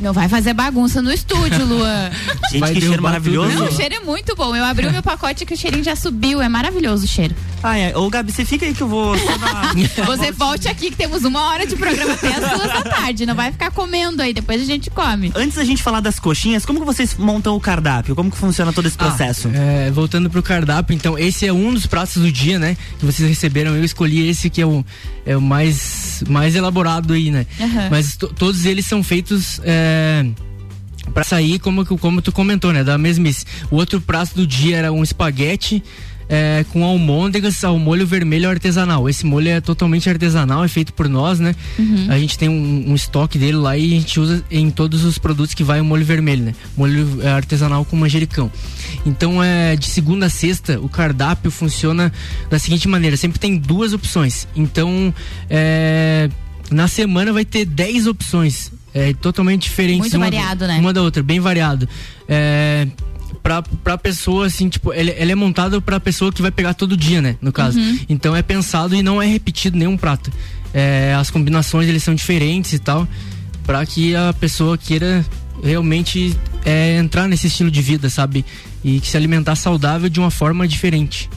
Não 0.00 0.12
vai 0.12 0.28
fazer 0.28 0.54
bagunça 0.54 1.02
no 1.02 1.12
estúdio, 1.12 1.64
Luan. 1.66 2.10
Gente, 2.52 2.60
Vai 2.60 2.72
que 2.74 2.80
cheiro 2.80 3.02
maravilhoso. 3.02 3.56
Não, 3.56 3.66
o 3.66 3.72
cheiro 3.72 3.96
é 3.96 4.00
muito 4.00 4.34
bom. 4.36 4.54
Eu 4.54 4.64
abri 4.64 4.86
o 4.86 4.92
meu 4.92 5.02
pacote 5.02 5.44
que 5.44 5.54
o 5.54 5.56
cheirinho 5.56 5.82
já 5.84 5.96
subiu. 5.96 6.40
É 6.40 6.48
maravilhoso 6.48 7.04
o 7.04 7.08
cheiro. 7.08 7.34
Ah, 7.62 7.76
é. 7.76 7.96
Ô, 7.96 8.08
Gabi, 8.08 8.30
você 8.30 8.44
fica 8.44 8.64
aí 8.64 8.72
que 8.72 8.80
eu 8.82 8.88
vou 8.88 9.18
só 9.18 9.36
dar 9.38 9.74
uma- 9.74 9.74
Você 10.16 10.30
volte 10.30 10.68
aqui 10.68 10.90
que 10.90 10.96
temos 10.96 11.24
uma 11.24 11.48
hora 11.50 11.66
de 11.66 11.74
programa 11.76 12.12
até 12.14 12.28
as 12.28 12.50
duas 12.50 12.68
da 12.68 12.82
tarde. 12.82 13.26
Não 13.26 13.34
vai 13.34 13.50
ficar 13.50 13.70
comendo 13.72 14.22
aí, 14.22 14.32
depois 14.32 14.62
a 14.62 14.64
gente 14.64 14.88
come. 14.90 15.32
Antes 15.34 15.56
da 15.56 15.64
gente 15.64 15.82
falar 15.82 16.00
das 16.00 16.18
coxinhas, 16.20 16.64
como 16.64 16.78
que 16.78 16.86
vocês 16.86 17.16
montam 17.18 17.56
o 17.56 17.60
cardápio? 17.60 18.14
Como 18.14 18.30
que 18.30 18.36
funciona 18.36 18.72
todo 18.72 18.86
esse 18.86 18.96
processo? 18.96 19.48
Ah, 19.52 19.56
é, 19.58 19.90
voltando 19.90 20.30
pro 20.30 20.42
cardápio, 20.42 20.94
então, 20.94 21.18
esse 21.18 21.44
é 21.46 21.52
um 21.52 21.74
dos 21.74 21.86
pratos 21.86 22.22
do 22.22 22.30
dia, 22.30 22.58
né? 22.58 22.76
Que 23.00 23.04
vocês 23.04 23.28
receberam. 23.28 23.74
Eu 23.74 23.84
escolhi 23.84 24.28
esse 24.28 24.48
que 24.48 24.60
é 24.62 24.66
o, 24.66 24.84
é 25.26 25.36
o 25.36 25.40
mais, 25.40 26.22
mais 26.28 26.54
elaborado 26.54 27.12
aí, 27.12 27.30
né? 27.32 27.44
Aham. 27.60 27.88
Mas 27.90 28.16
to- 28.16 28.28
todos 28.28 28.64
eles 28.64 28.86
são 28.86 29.02
feitos. 29.02 29.60
É, 29.64 29.87
Pra 31.14 31.24
sair, 31.24 31.58
como, 31.58 31.84
como 31.98 32.20
tu 32.20 32.30
comentou, 32.30 32.72
né? 32.72 32.84
Da 32.84 32.98
mesmice. 32.98 33.44
O 33.70 33.76
outro 33.76 34.00
prato 34.00 34.34
do 34.34 34.46
dia 34.46 34.76
era 34.76 34.92
um 34.92 35.02
espaguete 35.02 35.82
é, 36.28 36.64
com 36.70 36.84
almôndegas 36.84 37.64
ao 37.64 37.78
molho 37.78 38.06
vermelho 38.06 38.48
artesanal. 38.48 39.08
Esse 39.08 39.24
molho 39.24 39.48
é 39.48 39.60
totalmente 39.60 40.08
artesanal, 40.08 40.62
é 40.62 40.68
feito 40.68 40.92
por 40.92 41.08
nós, 41.08 41.40
né? 41.40 41.54
A 42.10 42.18
gente 42.18 42.38
tem 42.38 42.48
um, 42.48 42.90
um 42.90 42.94
estoque 42.94 43.38
dele 43.38 43.56
lá 43.56 43.76
e 43.76 43.86
a 43.86 44.00
gente 44.00 44.20
usa 44.20 44.44
em 44.50 44.70
todos 44.70 45.04
os 45.04 45.18
produtos 45.18 45.54
que 45.54 45.64
vai 45.64 45.80
o 45.80 45.84
molho 45.84 46.04
vermelho, 46.04 46.44
né? 46.44 46.54
Molho 46.76 47.20
é, 47.22 47.30
artesanal 47.30 47.84
com 47.84 47.96
manjericão. 47.96 48.50
Então, 49.06 49.42
é 49.42 49.74
de 49.76 49.86
segunda 49.86 50.26
a 50.26 50.30
sexta, 50.30 50.78
o 50.80 50.88
cardápio 50.88 51.50
funciona 51.50 52.12
da 52.50 52.58
seguinte 52.58 52.86
maneira: 52.86 53.16
sempre 53.16 53.38
tem 53.38 53.56
duas 53.56 53.92
opções. 53.92 54.46
Então, 54.54 55.12
é, 55.48 56.28
na 56.70 56.86
semana 56.88 57.32
vai 57.32 57.44
ter 57.44 57.64
10 57.64 58.06
opções. 58.06 58.70
É, 58.98 59.14
totalmente 59.14 59.62
diferentes. 59.62 60.00
Muito 60.00 60.16
uma, 60.16 60.26
variado, 60.26 60.66
né? 60.66 60.78
Uma 60.78 60.92
da 60.92 61.02
outra, 61.02 61.22
bem 61.22 61.38
variado. 61.38 61.88
É, 62.28 62.88
pra, 63.42 63.62
pra 63.62 63.96
pessoa, 63.96 64.46
assim, 64.46 64.68
tipo, 64.68 64.92
ele, 64.92 65.14
ele 65.16 65.30
é 65.30 65.34
montado 65.34 65.80
pra 65.80 66.00
pessoa 66.00 66.32
que 66.32 66.42
vai 66.42 66.50
pegar 66.50 66.74
todo 66.74 66.96
dia, 66.96 67.22
né? 67.22 67.36
No 67.40 67.52
caso. 67.52 67.78
Uhum. 67.78 67.98
Então 68.08 68.34
é 68.34 68.42
pensado 68.42 68.96
e 68.96 69.02
não 69.02 69.22
é 69.22 69.26
repetido 69.26 69.78
nenhum 69.78 69.96
prato. 69.96 70.32
É, 70.74 71.14
as 71.18 71.30
combinações, 71.30 71.88
eles 71.88 72.02
são 72.02 72.14
diferentes 72.14 72.72
e 72.72 72.78
tal, 72.78 73.06
pra 73.64 73.86
que 73.86 74.16
a 74.16 74.32
pessoa 74.32 74.76
queira 74.76 75.24
realmente 75.62 76.36
é, 76.64 76.98
entrar 76.98 77.28
nesse 77.28 77.46
estilo 77.46 77.70
de 77.70 77.80
vida, 77.80 78.10
sabe? 78.10 78.44
E 78.84 79.00
se 79.00 79.16
alimentar 79.16 79.54
saudável 79.54 80.08
de 80.08 80.18
uma 80.18 80.30
forma 80.30 80.66
diferente. 80.66 81.30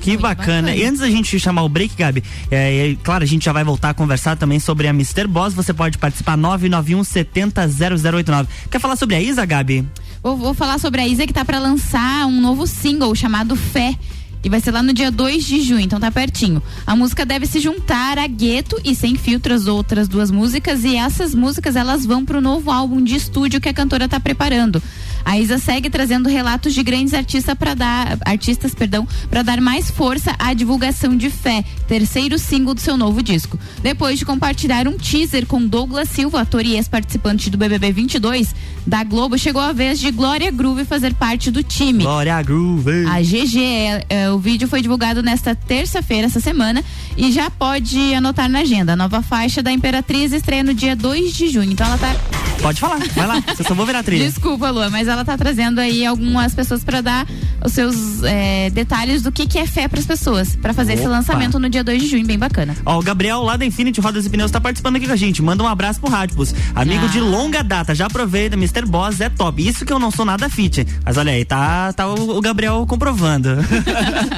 Que 0.00 0.10
Muito 0.10 0.22
bacana. 0.22 0.68
bacana. 0.68 0.76
E 0.76 0.84
antes 0.84 1.00
da 1.00 1.08
gente 1.10 1.38
chamar 1.38 1.62
o 1.62 1.68
break, 1.68 1.94
Gabi, 1.96 2.22
é, 2.50 2.90
é, 2.90 2.96
claro, 3.02 3.22
a 3.22 3.26
gente 3.26 3.44
já 3.44 3.52
vai 3.52 3.62
voltar 3.62 3.90
a 3.90 3.94
conversar 3.94 4.36
também 4.36 4.58
sobre 4.58 4.86
a 4.88 4.90
Mr. 4.90 5.26
Boss. 5.26 5.52
Você 5.54 5.72
pode 5.72 5.98
participar 5.98 6.36
991 6.36 7.04
70 7.04 7.68
0089. 7.68 8.48
Quer 8.70 8.78
falar 8.78 8.96
sobre 8.96 9.16
a 9.16 9.20
Isa, 9.20 9.44
Gabi? 9.44 9.86
Vou, 10.22 10.36
vou 10.36 10.54
falar 10.54 10.78
sobre 10.78 11.00
a 11.00 11.06
Isa 11.06 11.26
que 11.26 11.32
tá 11.32 11.44
pra 11.44 11.58
lançar 11.58 12.26
um 12.26 12.40
novo 12.40 12.66
single 12.66 13.14
chamado 13.14 13.54
Fé. 13.56 13.94
E 14.42 14.48
vai 14.48 14.58
ser 14.58 14.70
lá 14.70 14.82
no 14.82 14.94
dia 14.94 15.10
2 15.10 15.44
de 15.44 15.60
junho, 15.60 15.80
então 15.80 16.00
tá 16.00 16.10
pertinho. 16.10 16.62
A 16.86 16.96
música 16.96 17.26
deve 17.26 17.44
se 17.46 17.60
juntar 17.60 18.18
a 18.18 18.26
Gueto 18.26 18.80
e 18.82 18.94
Sem 18.94 19.14
Filtros, 19.14 19.66
outras 19.66 20.08
duas 20.08 20.30
músicas. 20.30 20.82
E 20.82 20.96
essas 20.96 21.34
músicas 21.34 21.76
elas 21.76 22.06
vão 22.06 22.24
pro 22.24 22.40
novo 22.40 22.70
álbum 22.70 23.02
de 23.02 23.16
estúdio 23.16 23.60
que 23.60 23.68
a 23.68 23.74
cantora 23.74 24.08
tá 24.08 24.18
preparando. 24.18 24.82
A 25.24 25.38
Isa 25.38 25.58
segue 25.58 25.90
trazendo 25.90 26.28
relatos 26.28 26.74
de 26.74 26.82
grandes 26.82 27.14
artistas 27.14 27.54
para 27.54 27.74
dar 27.74 28.18
artistas, 28.24 28.74
perdão, 28.74 29.06
para 29.28 29.42
dar 29.42 29.60
mais 29.60 29.90
força 29.90 30.34
à 30.38 30.52
divulgação 30.54 31.16
de 31.16 31.30
Fé, 31.30 31.64
terceiro 31.86 32.38
single 32.38 32.74
do 32.74 32.80
seu 32.80 32.96
novo 32.96 33.22
disco. 33.22 33.58
Depois 33.82 34.18
de 34.18 34.24
compartilhar 34.24 34.86
um 34.88 34.96
teaser 34.96 35.46
com 35.46 35.64
Douglas 35.64 36.08
Silva, 36.08 36.40
ator 36.40 36.64
e 36.64 36.76
ex-participante 36.76 37.48
do 37.48 37.56
BBB 37.56 37.92
22 37.92 38.54
da 38.86 39.04
Globo, 39.04 39.38
chegou 39.38 39.62
a 39.62 39.72
vez 39.72 39.98
de 39.98 40.10
Glória 40.10 40.50
Groove 40.50 40.84
fazer 40.84 41.14
parte 41.14 41.50
do 41.50 41.62
time. 41.62 42.02
Glória 42.04 42.42
Groove. 42.42 43.06
A 43.06 43.20
GG, 43.20 43.58
é, 43.58 44.06
é, 44.08 44.30
o 44.30 44.38
vídeo 44.38 44.66
foi 44.68 44.82
divulgado 44.82 45.22
nesta 45.22 45.54
terça-feira, 45.54 46.26
essa 46.26 46.40
semana, 46.40 46.84
e 47.16 47.30
já 47.30 47.50
pode 47.50 48.14
anotar 48.14 48.48
na 48.48 48.60
agenda. 48.60 48.92
A 48.94 48.96
nova 48.96 49.22
faixa 49.22 49.62
da 49.62 49.70
Imperatriz 49.72 50.32
estreia 50.32 50.64
no 50.64 50.74
dia 50.74 50.96
2 50.96 51.32
de 51.32 51.48
junho. 51.48 51.72
Então 51.72 51.86
ela 51.86 51.98
tá. 51.98 52.39
Pode 52.60 52.80
falar, 52.80 52.98
vai 53.14 53.26
lá. 53.26 53.40
Você 53.40 53.62
só 53.64 53.74
vou 53.74 53.86
virar 53.86 54.02
trilha. 54.02 54.26
Desculpa, 54.26 54.70
Lua, 54.70 54.90
mas 54.90 55.08
ela 55.08 55.24
tá 55.24 55.36
trazendo 55.36 55.78
aí 55.78 56.04
algumas 56.04 56.54
pessoas 56.54 56.84
para 56.84 57.00
dar 57.00 57.26
os 57.64 57.72
seus 57.72 58.22
é, 58.22 58.70
detalhes 58.70 59.22
do 59.22 59.30
que, 59.32 59.46
que 59.46 59.58
é 59.58 59.66
fé 59.66 59.88
para 59.88 59.98
as 60.00 60.06
pessoas, 60.06 60.56
para 60.56 60.72
fazer 60.72 60.94
esse 60.94 61.02
Opa. 61.02 61.10
lançamento 61.10 61.58
no 61.58 61.68
dia 61.68 61.84
2 61.84 62.02
de 62.02 62.08
junho, 62.08 62.26
bem 62.26 62.38
bacana. 62.38 62.74
Ó, 62.84 62.98
o 62.98 63.02
Gabriel 63.02 63.42
lá 63.42 63.56
da 63.56 63.64
Infinity 63.66 64.00
Rodas 64.00 64.26
e 64.26 64.30
Pneus 64.30 64.50
tá 64.50 64.60
participando 64.60 64.96
aqui 64.96 65.06
com 65.06 65.12
a 65.12 65.16
gente. 65.16 65.42
Manda 65.42 65.62
um 65.62 65.68
abraço 65.68 66.00
pro 66.00 66.10
Radipus. 66.10 66.54
Amigo 66.74 67.04
Ah. 67.04 67.08
de 67.08 67.20
longa 67.20 67.62
data, 67.62 67.94
já 67.94 68.06
aproveita, 68.06 68.56
Mr. 68.56 68.86
Boss 68.86 69.20
é 69.20 69.28
top. 69.28 69.66
Isso 69.66 69.84
que 69.84 69.92
eu 69.92 69.98
não 69.98 70.10
sou 70.10 70.24
nada 70.24 70.48
fit. 70.48 70.86
Mas 71.04 71.16
olha 71.16 71.32
aí, 71.32 71.44
tá, 71.44 71.92
tá 71.92 72.06
o, 72.08 72.38
o 72.38 72.40
Gabriel 72.40 72.84
comprovando. 72.86 73.50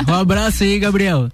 Um 0.09 0.15
abraço 0.15 0.65
aí, 0.65 0.79
Gabriel. 0.79 1.29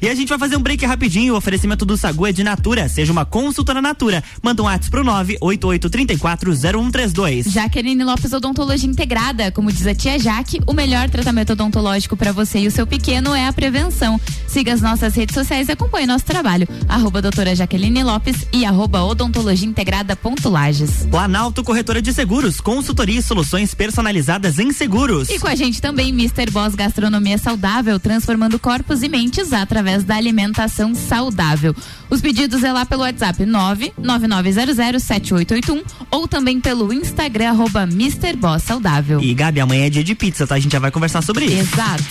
e 0.00 0.08
a 0.08 0.14
gente 0.14 0.28
vai 0.28 0.38
fazer 0.38 0.56
um 0.56 0.60
break 0.60 0.84
rapidinho. 0.84 1.34
O 1.34 1.36
oferecimento 1.36 1.84
do 1.84 1.96
Sagu 1.96 2.26
é 2.26 2.32
de 2.32 2.42
Natura. 2.44 2.88
Seja 2.88 3.12
uma 3.12 3.24
consultora 3.24 3.80
Natura. 3.80 4.22
Manda 4.42 4.62
um 4.62 4.66
WhatsApp 4.66 4.90
pro 4.90 5.04
988340132. 5.04 7.48
Jaqueline 7.50 8.04
Lopes 8.04 8.32
Odontologia 8.32 8.88
Integrada. 8.88 9.50
Como 9.52 9.70
diz 9.72 9.86
a 9.86 9.94
tia 9.94 10.18
Jaque, 10.18 10.60
o 10.66 10.72
melhor 10.72 11.08
tratamento 11.30 11.52
odontológico 11.52 12.16
para 12.16 12.32
você 12.32 12.60
e 12.60 12.66
o 12.66 12.70
seu 12.72 12.84
pequeno 12.84 13.34
é 13.34 13.46
a 13.46 13.52
prevenção. 13.52 14.20
Siga 14.48 14.72
as 14.72 14.80
nossas 14.80 15.14
redes 15.14 15.32
sociais 15.32 15.68
e 15.68 15.72
acompanhe 15.72 16.06
nosso 16.06 16.24
trabalho. 16.24 16.66
Arroba 16.88 17.22
doutora 17.22 17.54
Jaqueline 17.54 18.02
Lopes 18.02 18.46
e 18.52 18.64
arroba 18.64 19.04
odontologia 19.04 19.68
integrada 19.68 20.16
ponto 20.16 20.48
Lages. 20.48 21.06
Planalto 21.08 21.62
Corretora 21.62 22.02
de 22.02 22.12
Seguros. 22.12 22.60
Consultoria 22.60 23.20
e 23.20 23.22
soluções 23.22 23.74
personalizadas 23.74 24.58
em 24.58 24.72
seguros. 24.72 25.30
E 25.30 25.38
com 25.38 25.46
a 25.46 25.54
gente 25.54 25.80
também 25.80 26.08
Mr. 26.08 26.50
Boss 26.50 26.74
Gastronomia 26.74 27.38
Saudável, 27.38 28.00
transformando 28.00 28.58
corpos 28.58 29.04
e 29.04 29.08
mentes 29.08 29.52
através 29.52 30.02
da 30.02 30.16
alimentação 30.16 30.96
saudável. 30.96 31.76
Os 32.10 32.20
pedidos 32.20 32.64
é 32.64 32.72
lá 32.72 32.84
pelo 32.84 33.02
WhatsApp 33.02 33.44
999007881 33.44 35.84
ou 36.10 36.26
também 36.26 36.60
pelo 36.60 36.92
Instagram 36.92 37.50
arroba 37.50 37.84
Mr. 37.84 38.34
Boss 38.36 38.64
Saudável. 38.64 39.20
E 39.20 39.32
Gabi, 39.32 39.60
amanhã 39.60 39.86
é 39.86 39.90
dia 39.90 40.02
de 40.02 40.16
pizza, 40.16 40.44
tá? 40.44 40.56
A 40.56 40.58
gente 40.58 40.72
já 40.72 40.80
vai 40.80 40.90
conversar 40.90 41.19
sobre 41.22 41.46
isso. 41.46 41.74
Exato. 41.74 42.04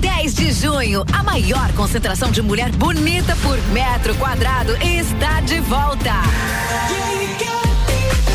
10 0.00 0.34
de 0.34 0.52
junho, 0.52 1.04
a 1.12 1.22
maior 1.22 1.72
concentração 1.72 2.30
de 2.30 2.42
mulher 2.42 2.70
bonita 2.72 3.36
por 3.36 3.58
metro 3.68 4.14
quadrado 4.16 4.76
está 4.82 5.40
de 5.40 5.60
volta. 5.60 6.12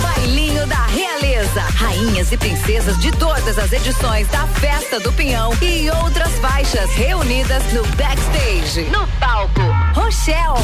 Bailinho 0.01 0.65
da 0.67 0.85
Realeza. 0.85 1.61
Rainhas 1.61 2.31
e 2.31 2.37
princesas 2.37 2.99
de 2.99 3.11
todas 3.11 3.57
as 3.57 3.71
edições 3.73 4.27
da 4.27 4.45
Festa 4.47 4.99
do 4.99 5.11
Pinhão 5.13 5.51
e 5.61 5.89
outras 6.03 6.31
faixas 6.39 6.89
reunidas 6.91 7.63
no 7.73 7.83
backstage. 7.95 8.81
No 8.91 9.07
palco, 9.19 9.61
Rochelle. 9.93 10.61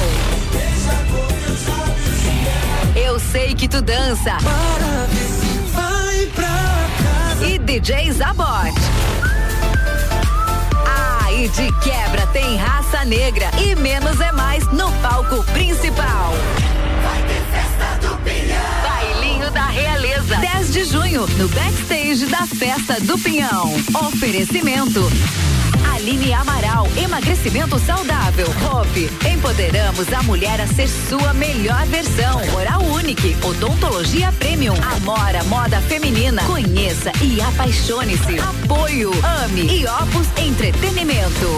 Eu 3.17 3.21
sei 3.31 3.55
que 3.55 3.67
tu 3.67 3.81
dança. 3.81 4.37
E 7.41 7.57
DJ 7.57 8.11
Zabot. 8.11 8.71
Ah, 10.85 11.33
e 11.33 11.47
de 11.47 11.71
quebra 11.79 12.27
tem 12.27 12.57
raça 12.57 13.03
negra 13.05 13.49
e 13.57 13.75
menos 13.75 14.21
é 14.21 14.31
mais 14.33 14.67
no 14.67 14.91
palco 15.01 15.43
principal. 15.45 16.31
Bailinho 18.83 19.49
da 19.49 19.65
Realeza. 19.65 20.35
10 20.35 20.73
de 20.73 20.83
junho, 20.83 21.25
no 21.39 21.47
backstage 21.47 22.27
da 22.27 22.45
Festa 22.45 23.01
do 23.01 23.17
Pinhão. 23.17 23.73
Oferecimento. 24.09 25.01
Aline 25.97 26.31
Amaral, 26.31 26.87
emagrecimento 26.95 27.79
saudável. 27.79 28.45
Hope, 28.71 29.09
empoderamos 29.27 30.13
a 30.13 30.21
mulher 30.21 30.61
a 30.61 30.67
ser 30.67 30.87
sua 30.87 31.33
melhor 31.33 31.87
versão. 31.87 32.39
Oral 32.55 32.83
Unique, 32.83 33.35
odontologia 33.43 34.31
premium. 34.33 34.75
Amora, 34.95 35.43
moda 35.45 35.81
feminina. 35.81 36.43
Conheça 36.43 37.11
e 37.19 37.41
apaixone-se. 37.41 38.37
Apoio, 38.37 39.11
ame 39.43 39.61
e 39.61 39.87
Opus 39.87 40.27
Entretenimento. 40.37 41.57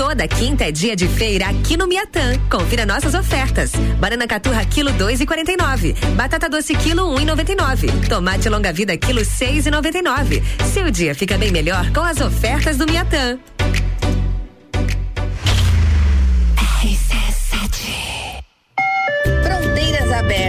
Toda 0.00 0.26
quinta 0.26 0.64
é 0.64 0.72
dia 0.72 0.96
de 0.96 1.06
feira 1.06 1.44
aqui 1.50 1.76
no 1.76 1.86
Miatã. 1.86 2.32
Confira 2.50 2.86
nossas 2.86 3.12
ofertas. 3.12 3.72
Banana 3.98 4.26
caturra 4.26 4.64
quilo 4.64 4.90
dois 4.92 5.20
e 5.20 5.26
quarenta 5.26 5.52
e 5.52 5.58
nove. 5.58 5.94
Batata 6.16 6.48
doce 6.48 6.74
quilo 6.74 7.06
um 7.06 7.20
e 7.20 7.24
noventa 7.26 7.52
e 7.52 7.54
nove. 7.54 7.88
Tomate 8.08 8.48
longa 8.48 8.72
vida 8.72 8.96
quilo 8.96 9.22
seis 9.22 9.66
e 9.66 9.70
noventa 9.70 9.98
e 9.98 10.02
nove. 10.02 10.42
Seu 10.72 10.90
dia 10.90 11.14
fica 11.14 11.36
bem 11.36 11.52
melhor 11.52 11.92
com 11.92 12.00
as 12.00 12.18
ofertas 12.18 12.78
do 12.78 12.86
Miatã. 12.86 13.38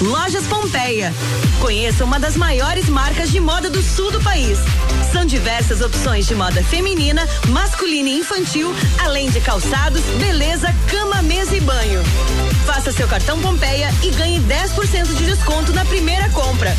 Lojas 0.00 0.46
Pompeia. 0.46 1.12
Conheça 1.60 2.04
uma 2.04 2.20
das 2.20 2.36
maiores 2.36 2.88
marcas 2.88 3.30
de 3.30 3.40
moda 3.40 3.68
do 3.68 3.82
sul 3.82 4.10
do 4.12 4.20
país. 4.20 4.58
São 5.10 5.24
diversas 5.24 5.80
opções 5.80 6.26
de 6.26 6.34
moda 6.34 6.62
feminina, 6.62 7.28
masculina 7.48 8.08
e 8.08 8.18
infantil, 8.18 8.72
além 9.04 9.28
de 9.30 9.40
calçados, 9.40 10.02
beleza, 10.18 10.72
cama, 10.88 11.20
mesa 11.22 11.56
e 11.56 11.60
banho. 11.60 12.02
Faça 12.64 12.92
seu 12.92 13.08
cartão 13.08 13.40
Pompeia 13.40 13.92
e 14.02 14.10
ganhe 14.10 14.40
10% 14.40 15.14
de 15.16 15.24
desconto 15.24 15.72
na 15.72 15.84
primeira 15.84 16.28
compra. 16.30 16.76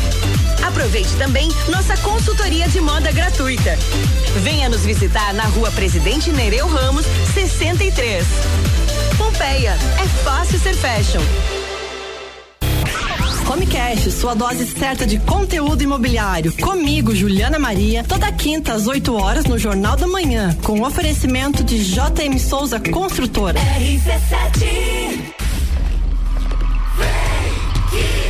Aproveite 0.66 1.14
também 1.16 1.48
nossa 1.68 1.96
consultoria 1.98 2.68
de 2.68 2.80
moda 2.80 3.12
gratuita. 3.12 3.76
Venha 4.42 4.68
nos 4.68 4.84
visitar 4.84 5.34
na 5.34 5.44
rua 5.44 5.70
Presidente 5.72 6.32
Nereu 6.32 6.68
Ramos, 6.68 7.04
63. 7.34 8.24
Pompeia, 9.30 9.76
é 10.02 10.08
fácil 10.24 10.58
ser 10.58 10.74
fashion. 10.74 11.20
Homecast, 13.48 14.10
sua 14.10 14.34
dose 14.34 14.66
certa 14.66 15.06
de 15.06 15.20
conteúdo 15.20 15.82
imobiliário. 15.82 16.52
Comigo, 16.56 17.14
Juliana 17.14 17.56
Maria, 17.56 18.02
toda 18.02 18.30
quinta 18.32 18.72
às 18.72 18.88
8 18.88 19.14
horas 19.14 19.44
no 19.44 19.56
Jornal 19.56 19.96
da 19.96 20.08
Manhã, 20.08 20.56
com 20.64 20.82
oferecimento 20.82 21.62
de 21.62 21.78
JM 21.78 22.38
Souza 22.40 22.80
Construtora. 22.80 23.60
RC7 23.60 25.20
Vem 26.98 28.29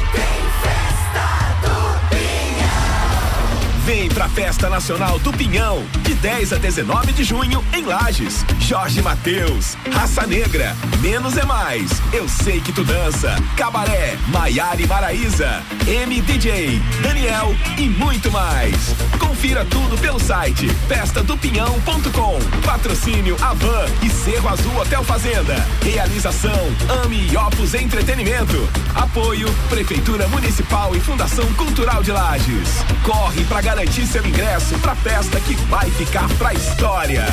pra 4.14 4.28
Festa 4.28 4.68
Nacional 4.68 5.18
do 5.18 5.32
Pinhão, 5.32 5.84
de 6.02 6.14
10 6.14 6.52
a 6.52 6.56
19 6.56 7.12
de 7.12 7.24
junho, 7.24 7.64
em 7.72 7.84
Lages. 7.84 8.44
Jorge 8.58 9.02
Mateus, 9.02 9.76
Raça 9.92 10.26
Negra, 10.26 10.76
Menos 11.00 11.36
é 11.36 11.44
Mais, 11.44 11.90
Eu 12.12 12.28
Sei 12.28 12.60
Que 12.60 12.72
Tu 12.72 12.84
Dança, 12.84 13.34
Cabaré, 13.56 14.16
Maiara 14.28 14.80
e 14.80 14.86
Maraíza, 14.86 15.62
MDJ, 16.06 16.80
Daniel 17.02 17.54
e 17.78 17.88
muito 17.88 18.30
mais. 18.30 18.94
Confira 19.18 19.64
tudo 19.64 19.96
pelo 19.98 20.20
site 20.20 20.68
festadopinhão.com. 20.86 22.38
Patrocínio 22.64 23.36
Avan 23.40 23.86
e 24.02 24.10
Cerro 24.10 24.48
Azul 24.48 24.76
Hotel 24.76 25.02
Fazenda. 25.02 25.56
Realização 25.82 26.70
Ami 27.02 27.28
e 27.32 27.36
Opus 27.36 27.74
Entretenimento. 27.74 28.68
Apoio 28.94 29.50
Prefeitura 29.68 30.28
Municipal 30.28 30.94
e 30.94 31.00
Fundação 31.00 31.46
Cultural 31.54 32.02
de 32.02 32.12
Lages. 32.12 32.84
Corre 33.02 33.44
pra 33.44 33.60
garantir 33.80 34.06
seu 34.06 34.26
ingresso 34.26 34.78
pra 34.80 34.94
festa 34.94 35.40
que 35.40 35.54
vai 35.70 35.88
ficar 35.92 36.28
pra 36.36 36.52
história. 36.52 37.24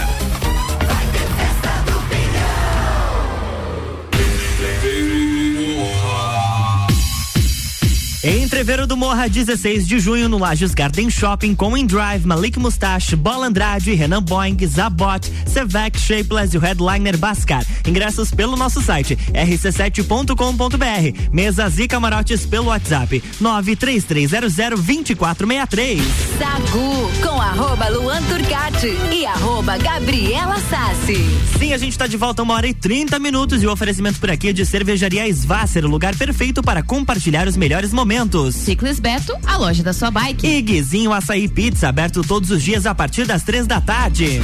Entreveiro 8.24 8.88
do 8.88 8.98
Morra, 8.98 9.30
16 9.30 9.88
de 9.88 10.00
junho, 10.00 10.28
no 10.28 10.40
Lages 10.40 10.74
Garden 10.74 11.08
Shopping, 11.08 11.54
com 11.54 11.78
Drive, 11.86 12.26
Malik 12.26 12.58
Mustache, 12.58 13.16
Bola 13.16 13.46
Andrade, 13.46 13.94
Renan 13.94 14.24
Boing, 14.24 14.58
Zabot, 14.66 15.32
Sevec, 15.46 16.00
Shapeless 16.00 16.56
e 16.56 16.58
o 16.58 16.60
headliner 16.60 17.16
Bascar. 17.16 17.64
Ingressos 17.88 18.32
pelo 18.32 18.58
nosso 18.58 18.82
site 18.82 19.16
rc7.com.br. 19.34 21.30
Mesas 21.32 21.78
e 21.78 21.88
camarotes 21.88 22.44
pelo 22.48 22.70
WhatsApp 22.70 23.24
933002463. 23.40 26.02
Sagu 26.40 27.12
com 27.22 27.40
arroba 27.40 27.88
Luan 27.90 28.24
Turcati 28.24 28.98
e 29.14 29.28
arroba 29.28 29.78
Gabriela 29.78 30.60
Sassi. 30.62 31.24
Sim, 31.60 31.72
a 31.72 31.78
gente 31.78 31.96
tá 31.96 32.08
de 32.08 32.18
volta 32.18 32.42
uma 32.42 32.56
hora 32.56 32.68
e 32.68 32.74
30 32.74 33.20
minutos 33.20 33.62
e 33.62 33.68
o 33.68 33.72
oferecimento 33.72 34.20
por 34.20 34.32
aqui 34.32 34.48
é 34.50 34.54
de 34.54 34.66
cervejaria 34.66 35.28
Svasser, 35.28 35.86
o 35.86 35.88
lugar 35.88 36.16
perfeito 36.16 36.64
para 36.64 36.82
compartilhar 36.82 37.48
os 37.48 37.56
melhores 37.56 37.94
momentos. 37.94 38.07
Ciclis 38.54 39.02
Beto, 39.02 39.38
a 39.46 39.58
loja 39.58 39.84
da 39.84 39.92
sua 39.92 40.10
bike. 40.10 40.48
E 40.48 40.62
Guizinho 40.62 41.12
Açaí 41.12 41.46
Pizza, 41.50 41.90
aberto 41.90 42.22
todos 42.22 42.50
os 42.52 42.64
dias 42.64 42.86
a 42.86 42.96
partir 42.96 43.26
das 43.26 43.44
três 43.44 43.68
da 43.68 43.82
tarde. 43.82 44.42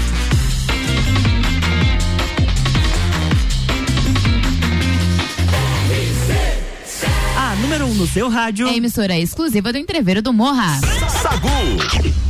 A 7.37 7.55
número 7.55 7.85
1 7.85 7.89
um 7.89 7.93
no 7.93 8.05
seu 8.05 8.27
rádio. 8.27 8.67
É 8.67 8.75
emissora 8.75 9.17
exclusiva 9.17 9.71
do 9.71 9.77
Entreveiro 9.77 10.21
do 10.21 10.33
Morra. 10.33 10.81
Sagu. 11.21 12.22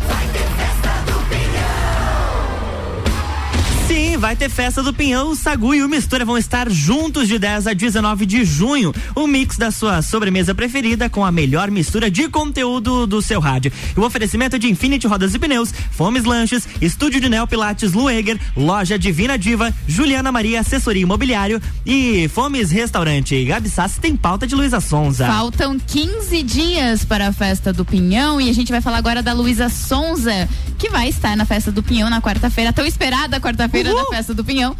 Sim, 3.94 4.18
vai 4.18 4.36
ter 4.36 4.50
festa 4.50 4.82
do 4.82 4.92
Pinhão, 4.92 5.30
o 5.30 5.36
Sagu 5.36 5.76
e 5.76 5.84
o 5.84 5.88
Mistura 5.88 6.26
vão 6.26 6.36
estar 6.36 6.68
juntos 6.68 7.28
de 7.28 7.38
10 7.38 7.68
a 7.68 7.74
19 7.74 8.26
de 8.26 8.44
junho. 8.44 8.92
O 9.14 9.28
mix 9.28 9.56
da 9.56 9.70
sua 9.70 10.02
sobremesa 10.02 10.56
preferida 10.56 11.08
com 11.12 11.24
a 11.24 11.32
melhor 11.32 11.70
mistura 11.70 12.10
de 12.10 12.28
conteúdo 12.28 13.06
do 13.06 13.22
seu 13.22 13.40
rádio. 13.40 13.72
O 13.96 14.02
oferecimento 14.02 14.58
de 14.58 14.68
Infinity 14.68 15.06
Rodas 15.06 15.36
e 15.36 15.38
Pneus, 15.38 15.72
Fomes 15.92 16.24
Lanches, 16.24 16.68
Estúdio 16.82 17.22
de 17.22 17.30
Neo 17.30 17.46
Pilates 17.46 17.94
Lueger, 17.94 18.40
Loja 18.58 18.98
Divina 18.98 19.38
Diva, 19.38 19.72
Juliana 19.88 20.32
Maria 20.32 20.62
Assessoria 20.62 21.04
Imobiliário 21.04 21.62
e 21.86 22.28
Fomes 22.30 22.72
Restaurante. 22.72 23.46
Gabi 23.46 23.70
Sassi 23.70 24.00
tem 24.00 24.16
pauta 24.16 24.48
de 24.48 24.56
Luísa 24.56 24.80
Sonza. 24.80 25.28
Faltam 25.28 25.78
15 25.78 26.42
dias 26.42 27.06
para 27.06 27.28
a 27.28 27.32
festa 27.32 27.72
do 27.72 27.86
Pinhão 27.86 28.42
e 28.42 28.50
a 28.50 28.54
gente 28.54 28.72
vai 28.72 28.82
falar 28.82 28.98
agora 28.98 29.22
da 29.22 29.34
Luísa 29.34 29.70
Sonza, 29.70 30.50
que 30.80 30.90
vai 30.90 31.10
estar 31.10 31.38
na 31.38 31.46
festa 31.46 31.72
do 31.72 31.84
Pinhão 31.84 32.10
na 32.10 32.20
quarta-feira, 32.20 32.74
tão 32.74 32.88
esperada 32.88 33.40
quarta-feira 33.40 33.83
da 33.84 34.06
festa 34.06 34.34
do 34.34 34.44
Pinhão. 34.44 34.76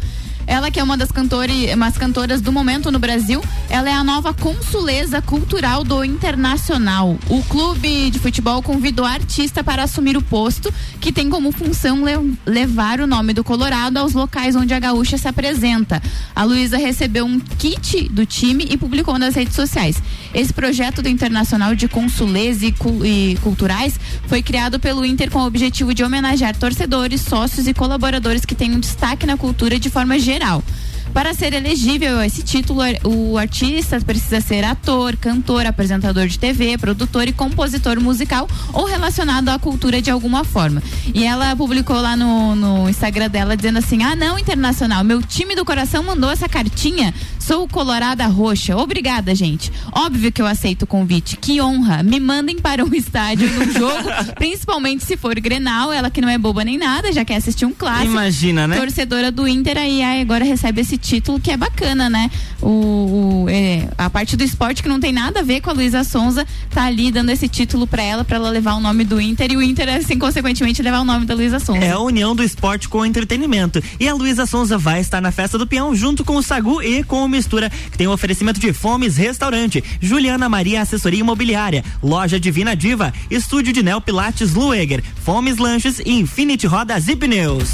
Ela 0.46 0.70
que 0.70 0.78
é 0.78 0.82
uma 0.82 0.96
das 0.96 1.10
cantores, 1.10 1.72
umas 1.72 1.96
cantoras 1.96 2.40
do 2.40 2.52
momento 2.52 2.90
no 2.90 2.98
Brasil, 2.98 3.42
ela 3.68 3.88
é 3.88 3.92
a 3.92 4.04
nova 4.04 4.32
consuleza 4.34 5.22
cultural 5.22 5.84
do 5.84 6.04
Internacional. 6.04 7.16
O 7.28 7.42
clube 7.44 8.10
de 8.10 8.18
futebol 8.18 8.62
convidou 8.62 9.04
a 9.04 9.10
artista 9.10 9.64
para 9.64 9.82
assumir 9.82 10.16
o 10.16 10.22
posto, 10.22 10.72
que 11.00 11.12
tem 11.12 11.28
como 11.28 11.52
função 11.52 12.04
le 12.04 12.36
levar 12.46 13.00
o 13.00 13.06
nome 13.06 13.32
do 13.32 13.42
Colorado 13.42 13.98
aos 13.98 14.12
locais 14.12 14.54
onde 14.54 14.74
a 14.74 14.78
gaúcha 14.78 15.18
se 15.18 15.26
apresenta. 15.26 16.02
A 16.34 16.44
Luísa 16.44 16.76
recebeu 16.76 17.24
um 17.24 17.40
kit 17.40 18.08
do 18.08 18.26
time 18.26 18.66
e 18.70 18.76
publicou 18.76 19.18
nas 19.18 19.34
redes 19.34 19.54
sociais. 19.54 20.02
Esse 20.32 20.52
projeto 20.52 21.02
do 21.02 21.08
Internacional 21.08 21.74
de 21.74 21.88
Consulês 21.88 22.62
e, 22.62 22.72
cu 22.72 23.04
e 23.04 23.36
Culturais 23.42 23.98
foi 24.26 24.42
criado 24.42 24.78
pelo 24.78 25.04
Inter 25.04 25.30
com 25.30 25.40
o 25.40 25.46
objetivo 25.46 25.94
de 25.94 26.04
homenagear 26.04 26.56
torcedores, 26.56 27.20
sócios 27.20 27.66
e 27.66 27.74
colaboradores 27.74 28.44
que 28.44 28.54
têm 28.54 28.74
um 28.74 28.80
destaque 28.80 29.26
na 29.26 29.36
cultura 29.36 29.78
de 29.78 29.90
forma 29.90 30.18
geral 30.18 30.33
geral. 30.38 30.62
Para 31.14 31.32
ser 31.32 31.52
elegível 31.52 32.18
a 32.18 32.26
esse 32.26 32.42
título, 32.42 32.80
o 33.04 33.38
artista 33.38 34.00
precisa 34.00 34.40
ser 34.40 34.64
ator, 34.64 35.16
cantor, 35.16 35.64
apresentador 35.64 36.26
de 36.26 36.36
TV, 36.36 36.76
produtor 36.76 37.28
e 37.28 37.32
compositor 37.32 38.00
musical 38.00 38.48
ou 38.72 38.84
relacionado 38.84 39.48
à 39.48 39.56
cultura 39.56 40.02
de 40.02 40.10
alguma 40.10 40.42
forma. 40.42 40.82
E 41.14 41.22
ela 41.24 41.54
publicou 41.54 42.00
lá 42.00 42.16
no, 42.16 42.56
no 42.56 42.90
Instagram 42.90 43.30
dela 43.30 43.56
dizendo 43.56 43.78
assim: 43.78 44.02
Ah, 44.02 44.16
não, 44.16 44.36
internacional, 44.36 45.04
meu 45.04 45.22
time 45.22 45.54
do 45.54 45.64
coração 45.64 46.02
mandou 46.02 46.30
essa 46.30 46.48
cartinha. 46.48 47.14
Sou 47.38 47.68
colorada 47.68 48.26
roxa. 48.26 48.76
Obrigada, 48.76 49.34
gente. 49.34 49.70
Óbvio 49.92 50.32
que 50.32 50.42
eu 50.42 50.46
aceito 50.46 50.82
o 50.82 50.86
convite. 50.86 51.36
Que 51.36 51.60
honra. 51.60 52.02
Me 52.02 52.18
mandem 52.18 52.56
para 52.58 52.84
um 52.84 52.92
estádio 52.94 53.48
no 53.50 53.70
jogo, 53.70 54.08
principalmente 54.34 55.04
se 55.04 55.16
for 55.16 55.38
Grenal. 55.38 55.92
Ela 55.92 56.10
que 56.10 56.20
não 56.20 56.28
é 56.28 56.38
boba 56.38 56.64
nem 56.64 56.76
nada, 56.76 57.12
já 57.12 57.24
quer 57.24 57.36
assistir 57.36 57.66
um 57.66 57.72
clássico. 57.72 58.10
Imagina, 58.10 58.66
né? 58.66 58.76
Torcedora 58.76 59.30
do 59.30 59.46
Inter 59.46 59.76
aí, 59.76 60.02
aí 60.02 60.20
agora 60.22 60.44
recebe 60.44 60.80
esse 60.80 60.96
título 61.04 61.38
que 61.38 61.50
é 61.50 61.56
bacana, 61.56 62.08
né? 62.08 62.30
O, 62.62 63.44
o 63.44 63.46
é, 63.48 63.86
a 63.98 64.08
parte 64.08 64.36
do 64.36 64.42
esporte 64.42 64.82
que 64.82 64.88
não 64.88 64.98
tem 64.98 65.12
nada 65.12 65.40
a 65.40 65.42
ver 65.42 65.60
com 65.60 65.68
a 65.68 65.72
Luísa 65.72 66.02
Sonza 66.02 66.46
tá 66.70 66.84
ali 66.84 67.12
dando 67.12 67.30
esse 67.30 67.46
título 67.46 67.86
para 67.86 68.02
ela, 68.02 68.24
para 68.24 68.36
ela 68.36 68.48
levar 68.48 68.74
o 68.74 68.80
nome 68.80 69.04
do 69.04 69.20
Inter 69.20 69.52
e 69.52 69.56
o 69.56 69.62
Inter, 69.62 69.88
assim, 69.96 70.18
consequentemente, 70.18 70.82
levar 70.82 71.00
o 71.00 71.04
nome 71.04 71.26
da 71.26 71.34
Luísa 71.34 71.60
Sonza. 71.60 71.84
É 71.84 71.90
a 71.90 71.98
união 71.98 72.34
do 72.34 72.42
esporte 72.42 72.88
com 72.88 72.98
o 72.98 73.04
entretenimento. 73.04 73.82
E 74.00 74.08
a 74.08 74.14
Luísa 74.14 74.46
Sonza 74.46 74.78
vai 74.78 75.00
estar 75.00 75.20
na 75.20 75.30
festa 75.30 75.58
do 75.58 75.66
peão 75.66 75.94
junto 75.94 76.24
com 76.24 76.36
o 76.36 76.42
Sagu 76.42 76.82
e 76.82 77.04
com 77.04 77.22
o 77.22 77.28
Mistura, 77.28 77.70
que 77.70 77.98
tem 77.98 78.06
o 78.06 78.10
um 78.10 78.14
oferecimento 78.14 78.58
de 78.58 78.72
Fomes 78.72 79.16
Restaurante, 79.16 79.84
Juliana 80.00 80.48
Maria 80.48 80.80
Assessoria 80.80 81.20
Imobiliária, 81.20 81.84
Loja 82.02 82.40
Divina 82.40 82.74
Diva, 82.74 83.12
Estúdio 83.30 83.72
de 83.72 83.82
Neo 83.82 84.00
Pilates 84.00 84.54
Lueger, 84.54 85.02
Fomes 85.22 85.58
Lanches 85.58 85.98
e 85.98 86.12
Infinity 86.12 86.66
Rodas 86.66 87.08
e 87.08 87.14
Pneus. 87.14 87.70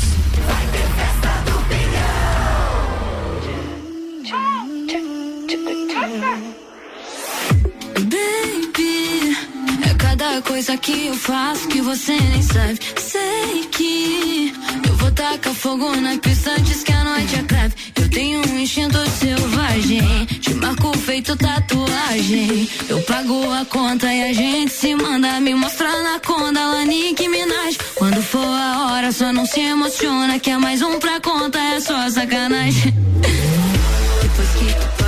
É 10.40 10.42
coisa 10.42 10.76
que 10.76 11.06
eu 11.06 11.14
faço 11.14 11.68
que 11.68 11.80
você 11.82 12.12
nem 12.12 12.42
sabe. 12.42 12.78
Sei 12.96 13.66
que 13.70 14.52
eu 14.86 14.96
vou 14.96 15.10
tacar 15.12 15.54
fogo 15.54 15.94
na 15.96 16.16
pista 16.18 16.50
antes 16.52 16.82
que 16.82 16.92
a 16.92 17.04
noite 17.04 17.36
acabe. 17.36 17.74
Eu 17.96 18.08
tenho 18.08 18.40
um 18.48 18.58
instinto 18.58 18.98
selvagem, 19.10 20.26
te 20.40 20.54
marco 20.54 20.96
feito 20.98 21.36
tatuagem. 21.36 22.68
Eu 22.88 23.00
pago 23.02 23.52
a 23.52 23.64
conta 23.66 24.12
e 24.12 24.30
a 24.30 24.32
gente 24.32 24.72
se 24.72 24.94
manda 24.94 25.40
me 25.40 25.54
mostrar 25.54 26.02
na 26.02 26.18
conda, 26.20 26.60
lá 26.60 26.84
Nick 26.84 27.28
Minaj. 27.28 27.78
Quando 27.94 28.22
for 28.22 28.44
a 28.44 28.92
hora, 28.92 29.12
só 29.12 29.32
não 29.32 29.44
se 29.46 29.60
emociona 29.60 30.38
que 30.38 30.50
é 30.50 30.58
mais 30.58 30.80
um 30.80 30.98
pra 30.98 31.20
conta, 31.20 31.58
é 31.58 31.80
só 31.80 32.08
sacanagem. 32.08 32.94
Depois 34.22 34.48
que 34.58 34.99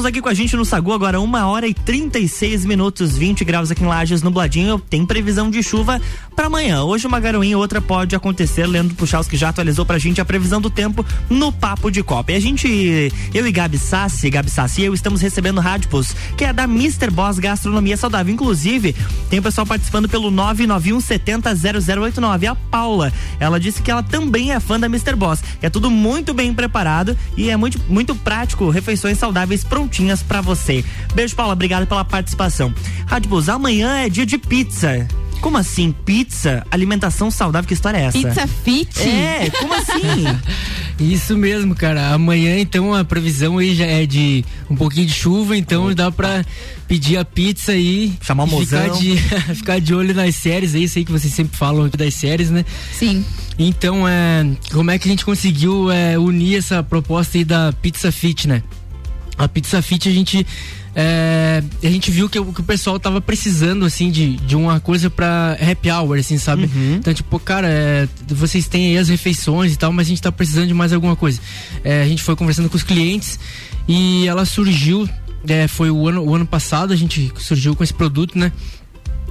Sons 0.00 0.06
aqui 0.06 0.22
com 0.22 0.30
a 0.30 0.34
gente 0.34 0.56
no 0.56 0.64
Sagu, 0.64 0.94
agora 0.94 1.20
uma 1.20 1.46
hora 1.46 1.66
e 1.68 1.74
36 1.74 2.64
minutos, 2.64 3.18
20 3.18 3.44
graus 3.44 3.70
aqui 3.70 3.82
em 3.82 3.86
Lages, 3.86 4.22
nubladinho. 4.22 4.78
Tem 4.78 5.04
previsão 5.04 5.50
de 5.50 5.62
chuva 5.62 6.00
para 6.40 6.46
amanhã. 6.46 6.82
Hoje 6.84 7.06
uma 7.06 7.20
garoinha, 7.20 7.58
outra 7.58 7.82
pode 7.82 8.16
acontecer. 8.16 8.66
Leandro 8.66 8.94
Puchalski 8.94 9.36
já 9.36 9.50
atualizou 9.50 9.84
pra 9.84 9.98
gente 9.98 10.22
a 10.22 10.24
previsão 10.24 10.58
do 10.58 10.70
tempo 10.70 11.04
no 11.28 11.52
Papo 11.52 11.90
de 11.90 12.02
Copa. 12.02 12.32
E 12.32 12.34
a 12.34 12.40
gente, 12.40 13.12
eu 13.34 13.46
e 13.46 13.52
Gabi 13.52 13.76
Sassi, 13.76 14.30
Gabi 14.30 14.50
Sassi 14.50 14.80
e 14.80 14.84
eu 14.86 14.94
estamos 14.94 15.20
recebendo 15.20 15.60
Radipos, 15.60 16.16
que 16.38 16.44
é 16.44 16.50
da 16.50 16.64
Mr. 16.64 17.10
Boss 17.10 17.38
Gastronomia 17.38 17.94
Saudável. 17.94 18.32
Inclusive, 18.32 18.96
tem 19.28 19.38
o 19.38 19.42
pessoal 19.42 19.66
participando 19.66 20.08
pelo 20.08 20.30
991 20.30 20.98
70 21.02 21.54
0089. 21.54 22.46
A 22.46 22.54
Paula, 22.54 23.12
ela 23.38 23.60
disse 23.60 23.82
que 23.82 23.90
ela 23.90 24.02
também 24.02 24.52
é 24.52 24.58
fã 24.60 24.80
da 24.80 24.86
Mr. 24.86 25.14
Boss. 25.14 25.44
É 25.60 25.68
tudo 25.68 25.90
muito 25.90 26.32
bem 26.32 26.54
preparado 26.54 27.14
e 27.36 27.50
é 27.50 27.56
muito, 27.58 27.78
muito 27.86 28.14
prático, 28.14 28.70
refeições 28.70 29.18
saudáveis 29.18 29.62
prontinhas 29.62 30.22
pra 30.22 30.40
você. 30.40 30.82
Beijo, 31.14 31.36
Paula, 31.36 31.52
obrigado 31.52 31.86
pela 31.86 32.02
participação. 32.02 32.72
Rádio 33.04 33.28
Bus, 33.28 33.50
amanhã 33.50 33.98
é 33.98 34.08
dia 34.08 34.24
de 34.24 34.38
pizza. 34.38 35.06
Como 35.40 35.56
assim? 35.56 35.92
Pizza? 36.04 36.64
Alimentação 36.70 37.30
saudável? 37.30 37.66
Que 37.66 37.74
história 37.74 37.98
é 37.98 38.02
essa? 38.04 38.18
Pizza 38.18 38.46
fit? 38.46 39.00
É, 39.00 39.50
como 39.50 39.74
assim? 39.74 40.24
Isso 41.00 41.36
mesmo, 41.36 41.74
cara. 41.74 42.12
Amanhã, 42.12 42.58
então, 42.58 42.94
a 42.94 43.02
previsão 43.02 43.56
aí 43.56 43.74
já 43.74 43.86
é 43.86 44.04
de 44.04 44.44
um 44.68 44.76
pouquinho 44.76 45.06
de 45.06 45.14
chuva, 45.14 45.56
então 45.56 45.94
dá 45.94 46.12
pra 46.12 46.44
pedir 46.86 47.16
a 47.16 47.24
pizza 47.24 47.72
aí. 47.72 48.12
Chamar 48.20 48.44
o 48.44 48.62
e 48.62 48.66
ficar 48.66 48.88
mozão. 48.88 48.98
de, 48.98 49.16
ficar 49.56 49.80
de 49.80 49.94
olho 49.94 50.14
nas 50.14 50.34
séries 50.34 50.74
aí, 50.74 50.84
isso 50.84 50.98
aí 50.98 51.04
que 51.04 51.12
vocês 51.12 51.32
sempre 51.32 51.56
falam 51.56 51.88
das 51.88 52.14
séries, 52.14 52.50
né? 52.50 52.66
Sim. 52.92 53.24
Então, 53.58 54.06
é, 54.06 54.46
como 54.72 54.90
é 54.90 54.98
que 54.98 55.08
a 55.08 55.10
gente 55.10 55.24
conseguiu 55.24 55.90
é, 55.90 56.18
unir 56.18 56.58
essa 56.58 56.82
proposta 56.82 57.38
aí 57.38 57.44
da 57.44 57.72
Pizza 57.72 58.12
Fit, 58.12 58.46
né? 58.46 58.62
A 59.38 59.48
Pizza 59.48 59.80
Fit 59.80 60.06
a 60.06 60.12
gente 60.12 60.46
é, 60.94 61.62
a 61.82 61.86
gente 61.90 62.10
viu 62.10 62.28
que, 62.28 62.38
o- 62.38 62.52
que 62.52 62.60
o 62.60 62.64
pessoal 62.64 62.98
tava 62.98 63.20
precisando 63.20 63.84
assim 63.84 64.10
de, 64.10 64.36
de 64.38 64.56
uma 64.56 64.80
coisa 64.80 65.08
pra 65.08 65.56
happy 65.60 65.90
hour, 65.90 66.18
assim, 66.18 66.36
sabe? 66.38 66.68
Então, 66.98 67.14
tipo, 67.14 67.38
cara, 67.38 67.68
é, 67.68 68.08
vocês 68.28 68.66
têm 68.66 68.88
aí 68.88 68.98
as 68.98 69.08
refeições 69.08 69.72
e 69.72 69.76
tal, 69.76 69.92
mas 69.92 70.06
a 70.06 70.10
gente 70.10 70.22
tá 70.22 70.32
precisando 70.32 70.66
de 70.68 70.74
mais 70.74 70.92
alguma 70.92 71.14
coisa. 71.16 71.40
É, 71.84 72.02
a 72.02 72.06
gente 72.06 72.22
foi 72.22 72.34
conversando 72.36 72.68
com 72.68 72.76
os 72.76 72.82
clientes 72.82 73.38
e 73.88 74.26
ela 74.26 74.44
surgiu, 74.44 75.08
é, 75.48 75.66
foi 75.68 75.90
o 75.90 76.08
ano, 76.08 76.22
o 76.24 76.34
ano 76.34 76.46
passado, 76.46 76.92
a 76.92 76.96
gente 76.96 77.32
surgiu 77.38 77.74
com 77.76 77.84
esse 77.84 77.94
produto, 77.94 78.38
né? 78.38 78.52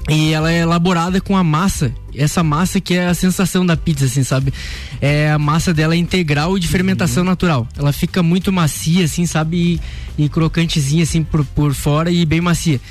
E 0.09 0.33
ela 0.33 0.51
é 0.51 0.59
elaborada 0.59 1.21
com 1.21 1.37
a 1.37 1.43
massa. 1.43 1.93
Essa 2.15 2.41
massa 2.43 2.81
que 2.81 2.95
é 2.95 3.07
a 3.07 3.13
sensação 3.13 3.65
da 3.65 3.77
pizza, 3.77 4.05
assim, 4.05 4.23
sabe? 4.23 4.51
É 4.99 5.31
a 5.31 5.37
massa 5.37 5.73
dela 5.73 5.93
é 5.93 5.97
integral 5.97 6.57
e 6.57 6.59
de 6.59 6.67
fermentação 6.67 7.23
natural. 7.23 7.67
Ela 7.77 7.93
fica 7.93 8.23
muito 8.23 8.51
macia, 8.51 9.05
assim, 9.05 9.25
sabe? 9.25 9.79
E, 10.17 10.23
e 10.25 10.29
crocantezinha, 10.29 11.03
assim, 11.03 11.23
por, 11.23 11.45
por 11.45 11.73
fora 11.73 12.11
e 12.11 12.25
bem 12.25 12.41
macia. 12.41 12.81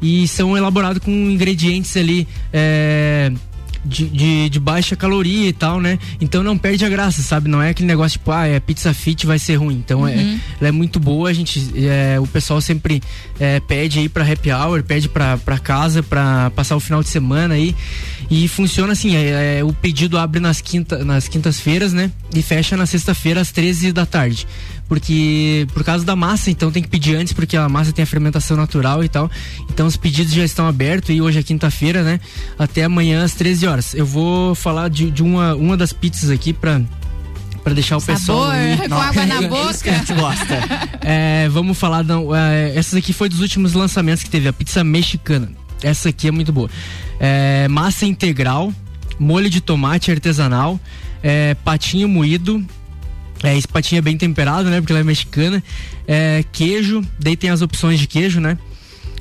E 0.00 0.26
são 0.28 0.56
elaborados 0.56 1.02
com 1.02 1.10
ingredientes 1.10 1.96
ali. 1.96 2.26
É, 2.52 3.32
de, 3.84 4.06
de, 4.08 4.48
de 4.50 4.60
baixa 4.60 4.94
caloria 4.96 5.48
e 5.48 5.52
tal, 5.52 5.80
né? 5.80 5.98
Então 6.20 6.42
não 6.42 6.56
perde 6.58 6.84
a 6.84 6.88
graça, 6.88 7.22
sabe? 7.22 7.48
Não 7.48 7.60
é 7.62 7.70
aquele 7.70 7.86
negócio 7.88 8.18
tipo, 8.18 8.30
ah, 8.30 8.46
é 8.46 8.60
pizza 8.60 8.92
fit 8.92 9.26
vai 9.26 9.38
ser 9.38 9.56
ruim. 9.56 9.76
Então 9.76 10.06
é, 10.06 10.14
Uhum. 10.16 10.38
ela 10.60 10.68
é 10.68 10.72
muito 10.72 10.98
boa, 11.00 11.28
a 11.30 11.32
gente, 11.32 11.72
é, 11.76 12.18
o 12.20 12.26
pessoal 12.26 12.60
sempre 12.60 13.02
é, 13.38 13.58
pede 13.60 13.98
aí 13.98 14.08
pra 14.08 14.24
happy 14.30 14.50
hour, 14.52 14.82
pede 14.82 15.08
pra, 15.08 15.36
pra 15.38 15.58
casa, 15.58 16.02
pra 16.02 16.50
passar 16.50 16.76
o 16.76 16.80
final 16.80 17.02
de 17.02 17.08
semana 17.08 17.54
aí. 17.54 17.74
E 18.30 18.46
funciona 18.46 18.92
assim, 18.92 19.16
é, 19.16 19.58
é, 19.58 19.64
o 19.64 19.72
pedido 19.72 20.16
abre 20.16 20.38
nas, 20.38 20.60
quinta, 20.60 21.04
nas 21.04 21.26
quintas-feiras, 21.26 21.92
né? 21.92 22.12
E 22.32 22.40
fecha 22.42 22.76
na 22.76 22.86
sexta-feira 22.86 23.40
às 23.40 23.50
13 23.50 23.90
da 23.92 24.06
tarde. 24.06 24.46
Porque, 24.88 25.66
por 25.74 25.82
causa 25.84 26.04
da 26.04 26.14
massa, 26.14 26.50
então 26.50 26.70
tem 26.70 26.82
que 26.82 26.88
pedir 26.88 27.16
antes, 27.16 27.32
porque 27.32 27.56
a 27.56 27.68
massa 27.68 27.92
tem 27.92 28.02
a 28.02 28.06
fermentação 28.06 28.56
natural 28.56 29.02
e 29.02 29.08
tal. 29.08 29.28
Então 29.68 29.86
os 29.86 29.96
pedidos 29.96 30.32
já 30.32 30.44
estão 30.44 30.66
abertos 30.68 31.10
e 31.14 31.20
hoje 31.20 31.38
é 31.40 31.42
quinta-feira, 31.42 32.02
né? 32.04 32.20
Até 32.58 32.84
amanhã 32.84 33.24
às 33.24 33.34
13 33.34 33.66
horas. 33.66 33.94
Eu 33.94 34.06
vou 34.06 34.54
falar 34.54 34.88
de, 34.90 35.10
de 35.10 35.22
uma, 35.22 35.54
uma 35.56 35.76
das 35.76 35.92
pizzas 35.92 36.30
aqui 36.30 36.52
pra, 36.52 36.80
pra 37.64 37.72
deixar 37.74 37.96
o 37.96 38.02
pessoal. 38.02 38.46
Sabor, 38.50 38.54
aí- 38.54 38.88
com 38.88 38.94
água 38.94 39.26
na 39.26 39.42
É 39.42 39.48
boca. 39.48 39.72
gente 39.92 40.14
gosta. 40.14 40.58
é, 41.00 41.48
vamos 41.48 41.76
falar. 41.78 42.02
Não, 42.04 42.34
é, 42.34 42.76
essas 42.76 42.94
aqui 42.94 43.12
foi 43.12 43.28
dos 43.28 43.40
últimos 43.40 43.72
lançamentos 43.74 44.22
que 44.22 44.30
teve, 44.30 44.46
a 44.48 44.52
pizza 44.52 44.82
mexicana. 44.84 45.50
Essa 45.82 46.10
aqui 46.10 46.28
é 46.28 46.30
muito 46.30 46.52
boa. 46.52 46.68
É, 47.20 47.68
massa 47.68 48.06
integral, 48.06 48.72
molho 49.18 49.50
de 49.50 49.60
tomate 49.60 50.10
artesanal, 50.10 50.80
é, 51.22 51.54
patinho 51.54 52.08
moído. 52.08 52.64
É, 53.42 53.56
esse 53.56 53.68
patinho 53.68 53.98
é 53.98 54.02
bem 54.02 54.16
temperado, 54.16 54.68
né? 54.68 54.80
Porque 54.80 54.92
ela 54.92 55.00
é 55.00 55.04
mexicana. 55.04 55.62
É, 56.08 56.44
queijo, 56.50 57.02
daí 57.18 57.36
tem 57.36 57.50
as 57.50 57.62
opções 57.62 58.00
de 58.00 58.06
queijo, 58.06 58.40
né? 58.40 58.58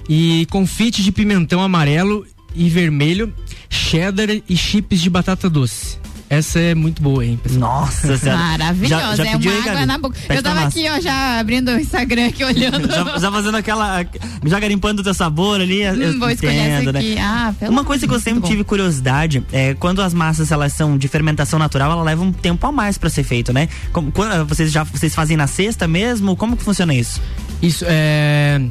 E 0.07 0.47
confite 0.49 1.03
de 1.03 1.12
pimentão 1.12 1.62
amarelo 1.62 2.25
e 2.55 2.69
vermelho, 2.69 3.33
cheddar 3.69 4.29
e 4.29 4.57
chips 4.57 5.01
de 5.01 5.09
batata 5.09 5.49
doce. 5.49 5.97
Essa 6.30 6.60
é 6.60 6.76
muito 6.76 7.02
boa, 7.02 7.26
hein, 7.26 7.39
pessoal? 7.42 7.82
Nossa 7.82 8.15
senhora. 8.20 8.38
Maravilhosa, 8.39 9.15
Já- 9.15 9.24
já 9.24 9.26
é 9.30 9.32
pediu 9.32 9.52
uma 9.52 9.62
aí, 9.63 9.70
água 9.70 9.86
na 9.88 9.98
boca. 9.98 10.15
Pede 10.28 10.39
eu 10.39 10.44
tava 10.44 10.62
aqui, 10.68 10.88
ó, 10.88 11.00
já 11.02 11.39
abrindo 11.39 11.70
o 11.72 11.80
Instagram 11.80 12.28
aqui, 12.28 12.44
olhando. 12.44 12.88
Já, 12.94 13.18
já 13.18 13.32
fazendo 13.32 13.56
aquela. 13.58 14.06
Já 14.46 14.60
garimpando 14.60 15.02
o 15.02 15.04
teu 15.04 15.13
sabor 15.13 15.60
ali. 15.60 15.82
eu 15.82 15.94
Hum, 15.94 16.20
vou 16.20 16.30
escolher 16.30 16.56
essa 16.56 16.76
entendo, 16.84 16.94
né? 16.94 17.00
aqui. 17.00 17.18
Ah, 17.18 17.54
Uma 17.68 17.84
coisa 17.84 18.08
que 18.08 18.13
eu 18.13 18.20
sempre 18.20 18.48
tive 18.48 18.63
curiosidade 18.63 19.44
é 19.52 19.74
quando 19.74 20.02
as 20.04 20.13
massas 20.13 20.52
elas 20.52 20.74
são 20.74 20.98
de 21.00 21.08
fermentação 21.08 21.58
natural, 21.58 21.92
ela 21.92 22.04
leva 22.04 22.22
um 22.24 22.32
tempo 22.32 22.65
a 22.68 22.72
mais 22.72 22.98
pra 22.98 23.10
ser 23.10 23.24
feito, 23.24 23.52
né? 23.52 23.68
Como, 23.92 24.12
quando, 24.12 24.46
vocês 24.46 24.72
já 24.72 24.84
vocês 24.84 25.15
fazem 25.15 25.36
na 25.36 25.48
sexta 25.48 25.88
mesmo? 25.88 26.36
Como 26.36 26.56
que 26.56 26.63
funciona 26.63 26.94
isso? 26.94 27.20
Isso, 27.62 27.84
é. 27.88 28.62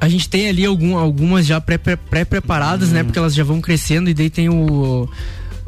A 0.00 0.08
gente 0.08 0.28
tem 0.28 0.48
ali 0.48 0.64
algum, 0.64 0.96
algumas 0.96 1.46
já 1.46 1.60
pré- 1.60 1.78
pré- 1.78 1.96
pré-preparadas, 1.96 2.90
né? 2.90 3.02
Porque 3.04 3.18
elas 3.18 3.34
já 3.34 3.42
vão 3.44 3.60
crescendo 3.60 4.08
e 4.10 4.14
daí 4.14 4.30
tem 4.30 4.48
o, 4.48 5.08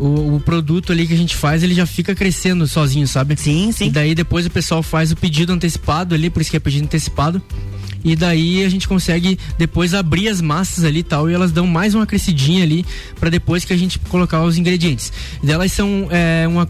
o. 0.01 0.37
o 0.37 0.41
produto 0.41 0.93
ali 0.93 1.07
que 1.07 1.15
a 1.15 1.17
gente 1.17 1.37
faz, 1.37 1.63
ele 1.63 1.75
já 1.75 1.87
fica 1.87 2.15
crescendo 2.15 2.67
sozinho, 2.67 3.07
sabe? 3.07 3.37
Sim, 3.37 3.71
sim. 3.73 3.87
E 3.87 3.91
daí 3.91 4.15
depois 4.15 4.47
o 4.47 4.51
pessoal 4.51 4.83
faz 4.83 5.13
o 5.13 5.17
pedido 5.17 5.53
antecipado 5.53 6.15
ali, 6.15 6.31
por 6.31 6.41
isso 6.41 6.51
que 6.51 6.57
é 6.57 6.61
pedido 6.61 6.85
antecipado. 6.85 7.43
E 8.03 8.17
daí 8.17 8.65
a 8.65 8.69
gente 8.69 8.89
consegue 8.89 9.39
depois 9.59 9.93
abrir 9.93 10.29
as 10.29 10.41
massas 10.41 10.85
ali 10.85 11.01
e 11.01 11.03
tal, 11.03 11.31
e 11.31 11.35
elas 11.35 11.53
dão 11.53 11.67
mais 11.67 11.95
uma 11.95 12.07
crescidinha 12.07 12.65
ali 12.65 12.85
para 13.19 13.29
depois 13.29 13.65
que 13.65 13.73
a 13.73 13.77
gente 13.77 13.99
colocar 13.99 14.43
os 14.43 14.57
ingredientes. 14.57 15.13
E 15.43 15.53
elas 15.53 15.71
são 15.73 16.09
é, 16.11 16.49
uma. 16.49 16.69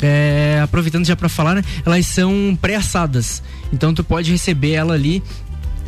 é, 0.00 0.60
aproveitando 0.62 1.04
já 1.04 1.14
para 1.14 1.28
falar, 1.28 1.54
né? 1.54 1.64
Elas 1.84 2.06
são 2.06 2.58
pré-assadas. 2.60 3.42
Então 3.72 3.92
tu 3.92 4.02
pode 4.02 4.30
receber 4.30 4.72
ela 4.72 4.94
ali. 4.94 5.22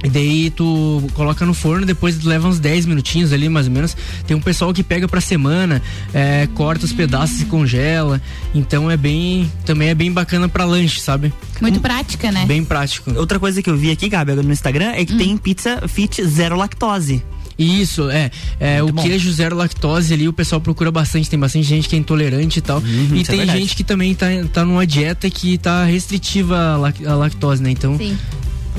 E 0.04 0.08
daí 0.08 0.50
tu 0.50 1.02
coloca 1.14 1.46
no 1.46 1.54
forno, 1.54 1.86
depois 1.86 2.22
leva 2.24 2.48
uns 2.48 2.58
10 2.58 2.86
minutinhos 2.86 3.32
ali, 3.32 3.48
mais 3.48 3.66
ou 3.66 3.72
menos. 3.72 3.96
Tem 4.26 4.36
um 4.36 4.40
pessoal 4.40 4.72
que 4.72 4.82
pega 4.82 5.06
pra 5.06 5.20
semana, 5.20 5.80
é, 6.12 6.48
corta 6.54 6.84
os 6.84 6.92
pedaços 6.92 7.40
e 7.40 7.44
congela. 7.44 8.20
Então 8.54 8.90
é 8.90 8.96
bem. 8.96 9.50
Também 9.64 9.88
é 9.88 9.94
bem 9.94 10.10
bacana 10.10 10.48
pra 10.48 10.64
lanche, 10.64 11.00
sabe? 11.00 11.32
Muito 11.60 11.80
prática, 11.80 12.32
né? 12.32 12.44
Bem 12.46 12.64
prático. 12.64 13.12
Outra 13.16 13.38
coisa 13.38 13.62
que 13.62 13.70
eu 13.70 13.76
vi 13.76 13.90
aqui, 13.92 14.08
Gabi, 14.08 14.32
no 14.34 14.52
Instagram, 14.52 14.90
é 14.92 15.04
que 15.04 15.14
tem 15.16 15.36
pizza 15.36 15.86
fit 15.86 16.24
zero 16.24 16.56
lactose. 16.56 17.22
Isso, 17.58 18.10
é. 18.10 18.30
é 18.58 18.82
o 18.82 18.90
bom. 18.90 19.02
queijo 19.02 19.30
zero 19.30 19.54
lactose 19.54 20.12
ali, 20.12 20.26
o 20.26 20.32
pessoal 20.32 20.60
procura 20.60 20.90
bastante. 20.90 21.30
Tem 21.30 21.38
bastante 21.38 21.64
gente 21.66 21.88
que 21.88 21.94
é 21.94 21.98
intolerante 21.98 22.58
e 22.58 22.62
tal. 22.62 22.82
e 22.82 23.20
isso 23.20 23.30
é 23.30 23.34
tem 23.34 23.36
verdade. 23.38 23.58
gente 23.60 23.76
que 23.76 23.84
também 23.84 24.14
tá, 24.14 24.26
tá 24.52 24.64
numa 24.64 24.84
dieta 24.86 25.30
que 25.30 25.58
tá 25.58 25.84
restritiva 25.84 26.76
lac- 26.76 27.06
à 27.06 27.14
lactose, 27.14 27.62
né? 27.62 27.70
Então 27.70 27.96
Sim. 27.96 28.16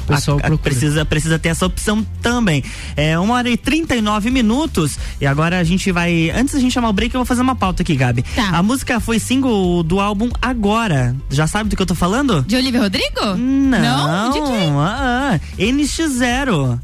Pessoal 0.04 0.38
A- 0.38 0.40
a- 0.40 0.44
procura. 0.48 0.62
precisa, 0.72 1.06
precisa 1.06 1.40
ter 1.40 1.50
essa 1.50 1.66
opção 1.66 2.06
também. 2.22 2.64
É 2.96 3.18
uma 3.20 3.36
hora 3.36 3.50
e 3.50 3.58
39 3.58 4.30
minutos. 4.30 4.98
E 5.20 5.26
agora 5.26 5.60
a 5.60 5.64
gente 5.64 5.92
vai. 5.92 6.30
Antes 6.30 6.54
da 6.54 6.60
gente 6.60 6.72
chamar 6.74 6.90
o 6.90 6.94
break, 6.94 7.14
eu 7.14 7.20
vou 7.20 7.26
fazer 7.26 7.42
uma 7.42 7.56
pauta 7.56 7.82
aqui, 7.84 7.96
Gabi. 7.96 8.24
Tá. 8.36 8.50
A 8.50 8.64
música 8.64 9.00
foi 9.00 9.20
single 9.20 9.84
do 9.84 10.00
álbum 10.00 10.30
Agora. 10.42 11.16
Já 11.30 11.48
sabe 11.48 11.70
do 11.70 11.76
que 11.76 11.82
eu 11.82 11.86
tô 11.86 11.96
falando? 11.96 12.44
De 12.44 12.56
Olivia 12.56 12.82
Rodrigo? 12.82 13.36
Não. 13.38 13.80
Não? 13.80 14.32
De 14.32 14.42
quem? 14.42 14.70
Ah, 14.78 15.34
ah, 15.34 15.40
NX0. 15.58 16.80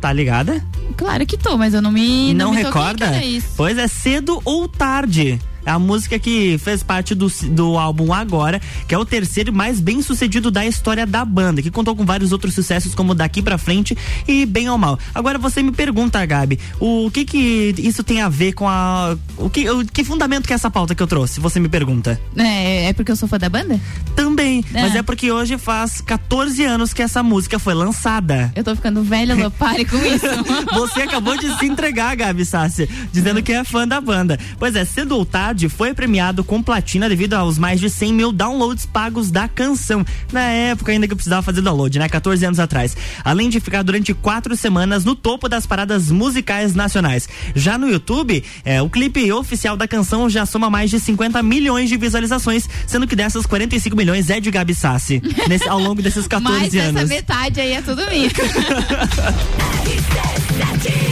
Tá 0.00 0.12
ligada? 0.12 0.62
Claro 0.96 1.24
que 1.26 1.36
tô, 1.38 1.56
mas 1.56 1.74
eu 1.74 1.80
não 1.82 1.90
me. 1.90 2.32
Não, 2.34 2.50
me 2.52 2.62
toquei 2.62 2.82
recorda? 2.82 3.24
isso. 3.24 3.48
Pois 3.56 3.76
é, 3.78 3.88
cedo 3.88 4.40
ou 4.44 4.68
tarde. 4.68 5.40
É 5.66 5.70
a 5.70 5.78
música 5.78 6.18
que 6.18 6.56
fez 6.58 6.82
parte 6.82 7.14
do, 7.14 7.28
do 7.50 7.76
álbum 7.76 8.12
Agora, 8.12 8.60
que 8.86 8.94
é 8.94 8.98
o 8.98 9.04
terceiro 9.04 9.52
mais 9.52 9.80
bem 9.80 10.00
sucedido 10.00 10.50
da 10.50 10.64
história 10.64 11.04
da 11.04 11.24
banda, 11.24 11.60
que 11.60 11.70
contou 11.70 11.94
com 11.96 12.04
vários 12.04 12.30
outros 12.32 12.54
sucessos 12.54 12.94
como 12.94 13.14
Daqui 13.14 13.42
Pra 13.42 13.58
Frente 13.58 13.96
e 14.28 14.46
Bem 14.46 14.70
ou 14.70 14.78
Mal. 14.78 14.98
Agora 15.14 15.38
você 15.38 15.62
me 15.62 15.72
pergunta, 15.72 16.24
Gabi, 16.24 16.58
o 16.78 17.10
que 17.10 17.24
que 17.24 17.74
isso 17.78 18.04
tem 18.04 18.20
a 18.20 18.28
ver 18.28 18.52
com 18.52 18.68
a. 18.68 19.16
O 19.36 19.50
que, 19.50 19.68
o, 19.68 19.84
que 19.84 20.04
fundamento 20.04 20.46
que 20.46 20.52
é 20.52 20.56
essa 20.56 20.70
pauta 20.70 20.94
que 20.94 21.02
eu 21.02 21.06
trouxe? 21.06 21.40
Você 21.40 21.58
me 21.58 21.68
pergunta. 21.68 22.20
É, 22.36 22.86
é 22.88 22.92
porque 22.92 23.10
eu 23.10 23.16
sou 23.16 23.28
fã 23.28 23.38
da 23.38 23.48
banda? 23.48 23.80
Também, 24.14 24.64
mas 24.72 24.94
É. 24.94 25.02
porque 25.02 25.32
hoje 25.32 25.58
faz 25.58 26.00
14 26.00 26.64
anos 26.64 26.92
que 26.92 27.02
essa 27.02 27.22
música 27.22 27.58
foi 27.58 27.74
lançada. 27.74 28.52
Eu 28.54 28.62
tô 28.62 28.76
ficando 28.76 29.02
velha, 29.02 29.34
Lô, 29.34 29.50
pare 29.50 29.84
com 29.84 29.96
isso. 29.96 30.26
Você 30.74 31.02
acabou 31.02 31.36
de 31.36 31.56
se 31.58 31.66
entregar, 31.66 32.14
Gabi 32.14 32.44
Sassi, 32.44 32.88
dizendo 33.12 33.42
que 33.42 33.52
é 33.52 33.64
fã 33.64 33.86
da 33.88 34.00
banda. 34.00 34.38
Pois 34.58 34.76
é, 34.76 34.84
cedo 34.84 35.16
ou 35.16 35.24
tarde 35.24 35.55
foi 35.68 35.94
premiado 35.94 36.44
com 36.44 36.62
platina 36.62 37.08
devido 37.08 37.34
aos 37.34 37.58
mais 37.58 37.80
de 37.80 37.88
100 37.88 38.12
mil 38.12 38.32
downloads 38.32 38.84
pagos 38.86 39.30
da 39.30 39.48
canção. 39.48 40.04
Na 40.32 40.42
época 40.42 40.92
ainda 40.92 41.06
que 41.06 41.12
eu 41.12 41.16
precisava 41.16 41.42
fazer 41.42 41.62
download, 41.62 41.98
né? 41.98 42.08
14 42.08 42.44
anos 42.44 42.58
atrás. 42.60 42.96
Além 43.24 43.48
de 43.48 43.60
ficar 43.60 43.82
durante 43.82 44.12
quatro 44.14 44.56
semanas 44.56 45.04
no 45.04 45.14
topo 45.14 45.48
das 45.48 45.66
paradas 45.66 46.10
musicais 46.10 46.74
nacionais. 46.74 47.28
Já 47.54 47.78
no 47.78 47.88
YouTube, 47.88 48.42
é, 48.64 48.80
o 48.82 48.90
clipe 48.90 49.30
oficial 49.32 49.76
da 49.76 49.86
canção 49.88 50.28
já 50.28 50.44
soma 50.46 50.68
mais 50.70 50.90
de 50.90 50.98
50 51.00 51.42
milhões 51.42 51.88
de 51.88 51.96
visualizações, 51.96 52.68
sendo 52.86 53.06
que 53.06 53.16
dessas 53.16 53.46
45 53.46 53.96
milhões 53.96 54.28
é 54.30 54.40
de 54.40 54.50
Gabi 54.50 54.74
Sassi, 54.74 55.22
nesse- 55.48 55.68
ao 55.68 55.78
longo 55.78 56.02
desses 56.02 56.26
14 56.26 56.60
Mas 56.60 56.74
anos. 56.74 57.02
essa 57.02 57.06
metade 57.14 57.60
aí 57.60 57.72
é 57.72 57.82
tudo 57.82 58.02
minha. 58.10 58.30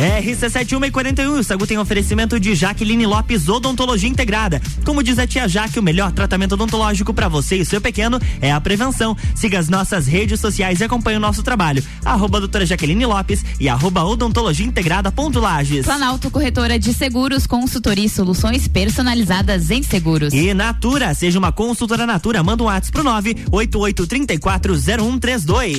RC71 0.00 0.86
e 0.86 0.90
41, 0.90 1.38
o 1.38 1.44
Sagu 1.44 1.66
tem 1.66 1.76
oferecimento 1.76 2.40
de 2.40 2.54
Jaqueline 2.54 3.04
Lopes 3.04 3.50
Odontologia 3.50 4.08
Integrada. 4.08 4.58
Como 4.82 5.02
diz 5.02 5.18
a 5.18 5.26
tia 5.26 5.46
Jaque, 5.46 5.78
o 5.78 5.82
melhor 5.82 6.10
tratamento 6.10 6.52
odontológico 6.52 7.12
para 7.12 7.28
você 7.28 7.56
e 7.56 7.66
seu 7.66 7.82
pequeno 7.82 8.18
é 8.40 8.50
a 8.50 8.58
prevenção. 8.58 9.14
Siga 9.34 9.58
as 9.58 9.68
nossas 9.68 10.06
redes 10.06 10.40
sociais 10.40 10.80
e 10.80 10.84
acompanhe 10.84 11.18
o 11.18 11.20
nosso 11.20 11.42
trabalho. 11.42 11.84
Arroba 12.02 12.40
doutora 12.40 12.64
Jaqueline 12.64 13.04
Lopes 13.04 13.44
e 13.60 13.68
arroba 13.68 14.02
odontologia 14.02 14.64
integrada 14.64 15.12
ponto 15.12 15.38
Lages. 15.38 15.84
Planalto 15.84 16.30
Corretora 16.30 16.78
de 16.78 16.94
Seguros, 16.94 17.46
consultoria 17.46 18.06
e 18.06 18.08
soluções 18.08 18.66
personalizadas 18.66 19.70
em 19.70 19.82
seguros. 19.82 20.32
E 20.32 20.54
Natura, 20.54 21.12
seja 21.12 21.38
uma 21.38 21.52
consultora 21.52 22.06
Natura, 22.06 22.42
manda 22.42 22.62
um 22.62 22.66
WhatsApp 22.66 22.92
pro 22.92 23.04
988340132. 23.04 25.78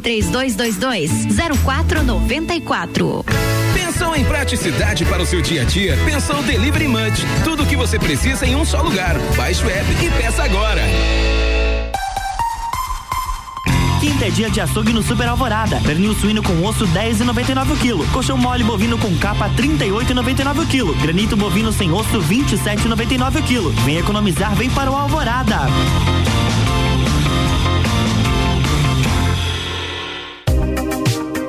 3222 0.00 1.26
0494. 1.64 3.24
Pensou 3.74 4.14
em 4.14 4.24
praticidade 4.24 5.04
para 5.04 5.22
o 5.22 5.26
seu 5.26 5.40
dia 5.40 5.62
a 5.62 5.64
dia? 5.64 5.96
Pensou 6.04 6.42
Delivery 6.42 6.88
Munch. 6.88 7.24
Tudo 7.44 7.62
o 7.62 7.66
que 7.66 7.76
você 7.76 7.98
precisa 7.98 8.46
em 8.46 8.54
um 8.54 8.64
só 8.64 8.80
lugar. 8.82 9.16
Baixe 9.36 9.64
o 9.64 9.70
app 9.70 9.90
e 10.04 10.10
peça 10.10 10.44
agora. 10.44 10.82
Quinta 14.00 14.26
é 14.26 14.30
dia 14.30 14.48
de 14.48 14.60
açougue 14.60 14.92
no 14.92 15.02
Super 15.02 15.28
Alvorada. 15.28 15.80
Pernil 15.80 16.14
suíno 16.14 16.42
com 16.42 16.64
osso 16.64 16.86
10,99 16.86 17.72
o 17.72 17.76
quilo. 17.76 18.06
Colchão 18.08 18.38
mole 18.38 18.62
bovino 18.62 18.96
com 18.96 19.16
capa 19.18 19.50
38,99 19.50 20.62
o 20.62 20.66
quilo. 20.66 20.94
Granito 20.94 21.36
bovino 21.36 21.72
sem 21.72 21.90
osso 21.92 22.20
27,99 22.20 23.40
o 23.40 23.42
quilo. 23.42 23.70
Vem 23.84 23.98
economizar, 23.98 24.54
vem 24.54 24.70
para 24.70 24.90
o 24.90 24.96
Alvorada. 24.96 25.56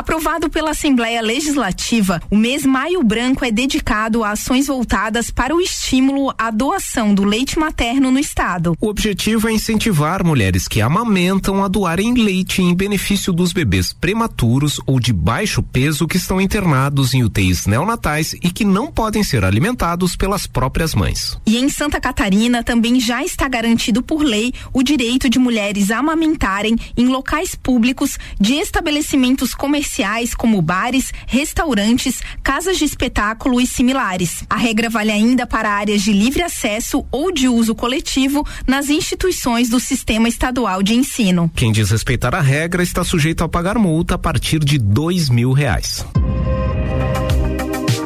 Aprovado 0.00 0.48
pela 0.48 0.70
Assembleia 0.70 1.20
Legislativa, 1.20 2.22
o 2.30 2.34
mês 2.34 2.64
Maio 2.64 3.02
Branco 3.02 3.44
é 3.44 3.50
dedicado 3.50 4.24
a 4.24 4.30
ações 4.30 4.68
voltadas 4.68 5.30
para 5.30 5.54
o 5.54 5.60
estímulo 5.60 6.32
à 6.38 6.50
doação 6.50 7.12
do 7.12 7.22
leite 7.22 7.58
materno 7.58 8.10
no 8.10 8.18
estado. 8.18 8.74
O 8.80 8.88
objetivo 8.88 9.46
é 9.46 9.52
incentivar 9.52 10.24
mulheres 10.24 10.66
que 10.66 10.80
amamentam 10.80 11.62
a 11.62 11.68
doarem 11.68 12.14
leite 12.14 12.62
em 12.62 12.74
benefício 12.74 13.30
dos 13.30 13.52
bebês 13.52 13.92
prematuros 13.92 14.80
ou 14.86 14.98
de 14.98 15.12
baixo 15.12 15.62
peso 15.62 16.08
que 16.08 16.16
estão 16.16 16.40
internados 16.40 17.12
em 17.12 17.22
UTIs 17.22 17.66
neonatais 17.66 18.32
e 18.32 18.50
que 18.50 18.64
não 18.64 18.90
podem 18.90 19.22
ser 19.22 19.44
alimentados 19.44 20.16
pelas 20.16 20.46
próprias 20.46 20.94
mães. 20.94 21.38
E 21.44 21.58
em 21.58 21.68
Santa 21.68 22.00
Catarina 22.00 22.64
também 22.64 22.98
já 22.98 23.22
está 23.22 23.46
garantido 23.46 24.02
por 24.02 24.22
lei 24.22 24.54
o 24.72 24.82
direito 24.82 25.28
de 25.28 25.38
mulheres 25.38 25.90
amamentarem 25.90 26.74
em 26.96 27.06
locais 27.06 27.54
públicos 27.54 28.18
de 28.40 28.54
estabelecimentos 28.54 29.54
comerciais 29.90 30.34
como 30.34 30.62
bares, 30.62 31.12
restaurantes, 31.26 32.20
casas 32.42 32.78
de 32.78 32.84
espetáculo 32.84 33.60
e 33.60 33.66
similares. 33.66 34.44
A 34.48 34.56
regra 34.56 34.88
vale 34.88 35.10
ainda 35.10 35.46
para 35.46 35.70
áreas 35.70 36.02
de 36.02 36.12
livre 36.12 36.42
acesso 36.42 37.04
ou 37.10 37.32
de 37.32 37.48
uso 37.48 37.74
coletivo 37.74 38.46
nas 38.66 38.88
instituições 38.88 39.68
do 39.68 39.80
sistema 39.80 40.28
estadual 40.28 40.82
de 40.82 40.94
ensino. 40.94 41.50
Quem 41.54 41.72
desrespeitar 41.72 42.34
a 42.34 42.40
regra 42.40 42.82
está 42.82 43.02
sujeito 43.02 43.42
a 43.42 43.48
pagar 43.48 43.78
multa 43.78 44.14
a 44.14 44.18
partir 44.18 44.60
de 44.60 44.78
dois 44.78 45.28
mil 45.28 45.52
reais. 45.52 46.04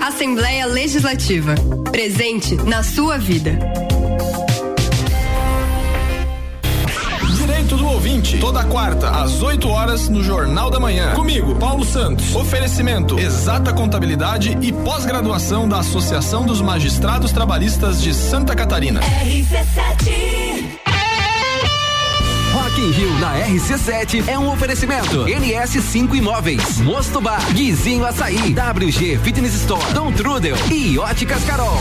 Assembleia 0.01 0.67
Legislativa. 0.67 1.55
Presente 1.91 2.55
na 2.55 2.83
sua 2.83 3.19
vida. 3.19 3.59
Ouvinte 8.05 8.39
toda 8.39 8.63
quarta, 8.65 9.09
às 9.09 9.43
8 9.43 9.67
horas, 9.67 10.11
no 10.11 10.23
Jornal 10.23 10.71
da 10.71 10.79
Manhã. 10.79 11.15
Comigo, 11.15 11.55
Paulo 11.55 11.85
Santos. 11.85 12.35
Oferecimento: 12.35 13.19
Exata 13.19 13.73
Contabilidade 13.73 14.59
e 14.61 14.71
pós-graduação 14.71 15.67
da 15.67 15.79
Associação 15.79 16.45
dos 16.45 16.61
Magistrados 16.61 17.33
Trabalhistas 17.33 18.03
de 18.03 18.13
Santa 18.13 18.55
Catarina. 18.55 19.01
RC7 19.01 20.81
Rock 22.53 22.81
in 22.81 22.91
Rio 22.91 23.19
na 23.19 23.39
RC7 23.47 24.29
é 24.29 24.39
um 24.39 24.53
oferecimento. 24.53 25.25
NS5 25.25 26.15
Imóveis, 26.15 26.81
Mosto 26.81 27.23
Bar, 27.23 27.41
Guizinho 27.55 28.05
Açaí, 28.05 28.55
WG 28.55 29.19
Fitness 29.19 29.55
Store, 29.55 29.93
Dom 29.95 30.13
Trudel 30.13 30.57
e 30.71 30.99
Óticas 30.99 31.43
Carol. 31.45 31.81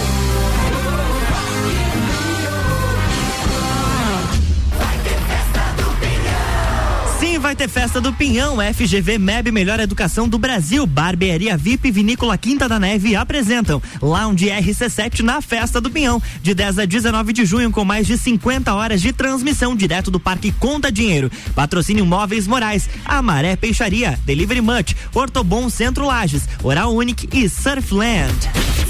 Vai 7.54 7.56
ter 7.56 7.68
festa 7.68 8.02
do 8.02 8.12
Pinhão. 8.12 8.58
FGV 8.74 9.20
MEB 9.20 9.52
Melhor 9.52 9.80
Educação 9.80 10.28
do 10.28 10.40
Brasil. 10.40 10.88
Barbearia 10.88 11.56
VIP 11.56 11.92
Vinícola 11.92 12.36
Quinta 12.36 12.68
da 12.68 12.80
Neve 12.80 13.16
apresentam 13.16 13.80
Lounge 14.02 14.48
RC7 14.48 15.20
na 15.20 15.40
festa 15.40 15.80
do 15.80 15.92
Pinhão. 15.92 16.22
De 16.42 16.56
10 16.56 16.80
a 16.80 16.86
19 16.86 17.32
de 17.32 17.46
junho, 17.46 17.70
com 17.70 17.86
mais 17.86 18.08
de 18.08 18.18
50 18.18 18.74
horas 18.74 19.02
de 19.02 19.14
transmissão 19.14 19.76
direto 19.76 20.10
do 20.10 20.20
Parque 20.20 20.52
Conta 20.54 20.92
Dinheiro. 20.92 21.32
Patrocínio 21.54 22.06
Móveis 22.06 22.48
Morais, 22.48 22.90
Amaré 23.06 23.56
Peixaria, 23.56 24.20
Delivery 24.26 24.62
Much, 24.62 24.96
Ortobon 25.14 25.70
Centro 25.70 26.08
Lages, 26.08 26.50
Oral 26.64 26.96
Unique 26.96 27.30
e 27.32 27.48
Surfland. 27.48 28.34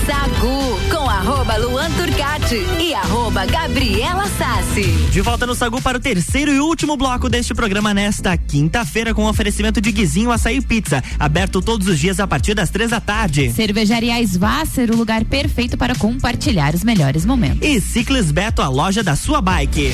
Sagu 0.05 0.79
com 0.91 1.09
arroba 1.09 1.55
Luan 1.55 1.89
Turcati 1.91 2.61
e 2.77 2.93
arroba 2.93 3.45
Gabriela 3.45 4.27
Sassi. 4.37 4.83
De 5.09 5.21
volta 5.21 5.47
no 5.47 5.55
Sagu 5.55 5.81
para 5.81 5.97
o 5.97 6.01
terceiro 6.01 6.51
e 6.51 6.59
último 6.59 6.97
bloco 6.97 7.29
deste 7.29 7.53
programa 7.53 7.93
nesta 7.93 8.35
quinta-feira 8.35 9.13
com 9.13 9.25
oferecimento 9.25 9.79
de 9.79 9.93
Guizinho 9.93 10.29
Açaí 10.29 10.59
Pizza, 10.59 11.01
aberto 11.17 11.61
todos 11.61 11.87
os 11.87 11.97
dias 11.97 12.19
a 12.19 12.27
partir 12.27 12.53
das 12.53 12.69
três 12.69 12.91
da 12.91 12.99
tarde. 12.99 13.53
Cervejaria 13.53 14.21
Svasser, 14.23 14.91
o 14.91 14.97
lugar 14.97 15.23
perfeito 15.23 15.77
para 15.77 15.95
compartilhar 15.95 16.75
os 16.75 16.83
melhores 16.83 17.25
momentos. 17.25 17.65
E 17.65 17.79
Ciclis 17.79 18.29
Beto, 18.29 18.61
a 18.61 18.67
loja 18.67 19.01
da 19.03 19.15
sua 19.15 19.41
bike. 19.41 19.93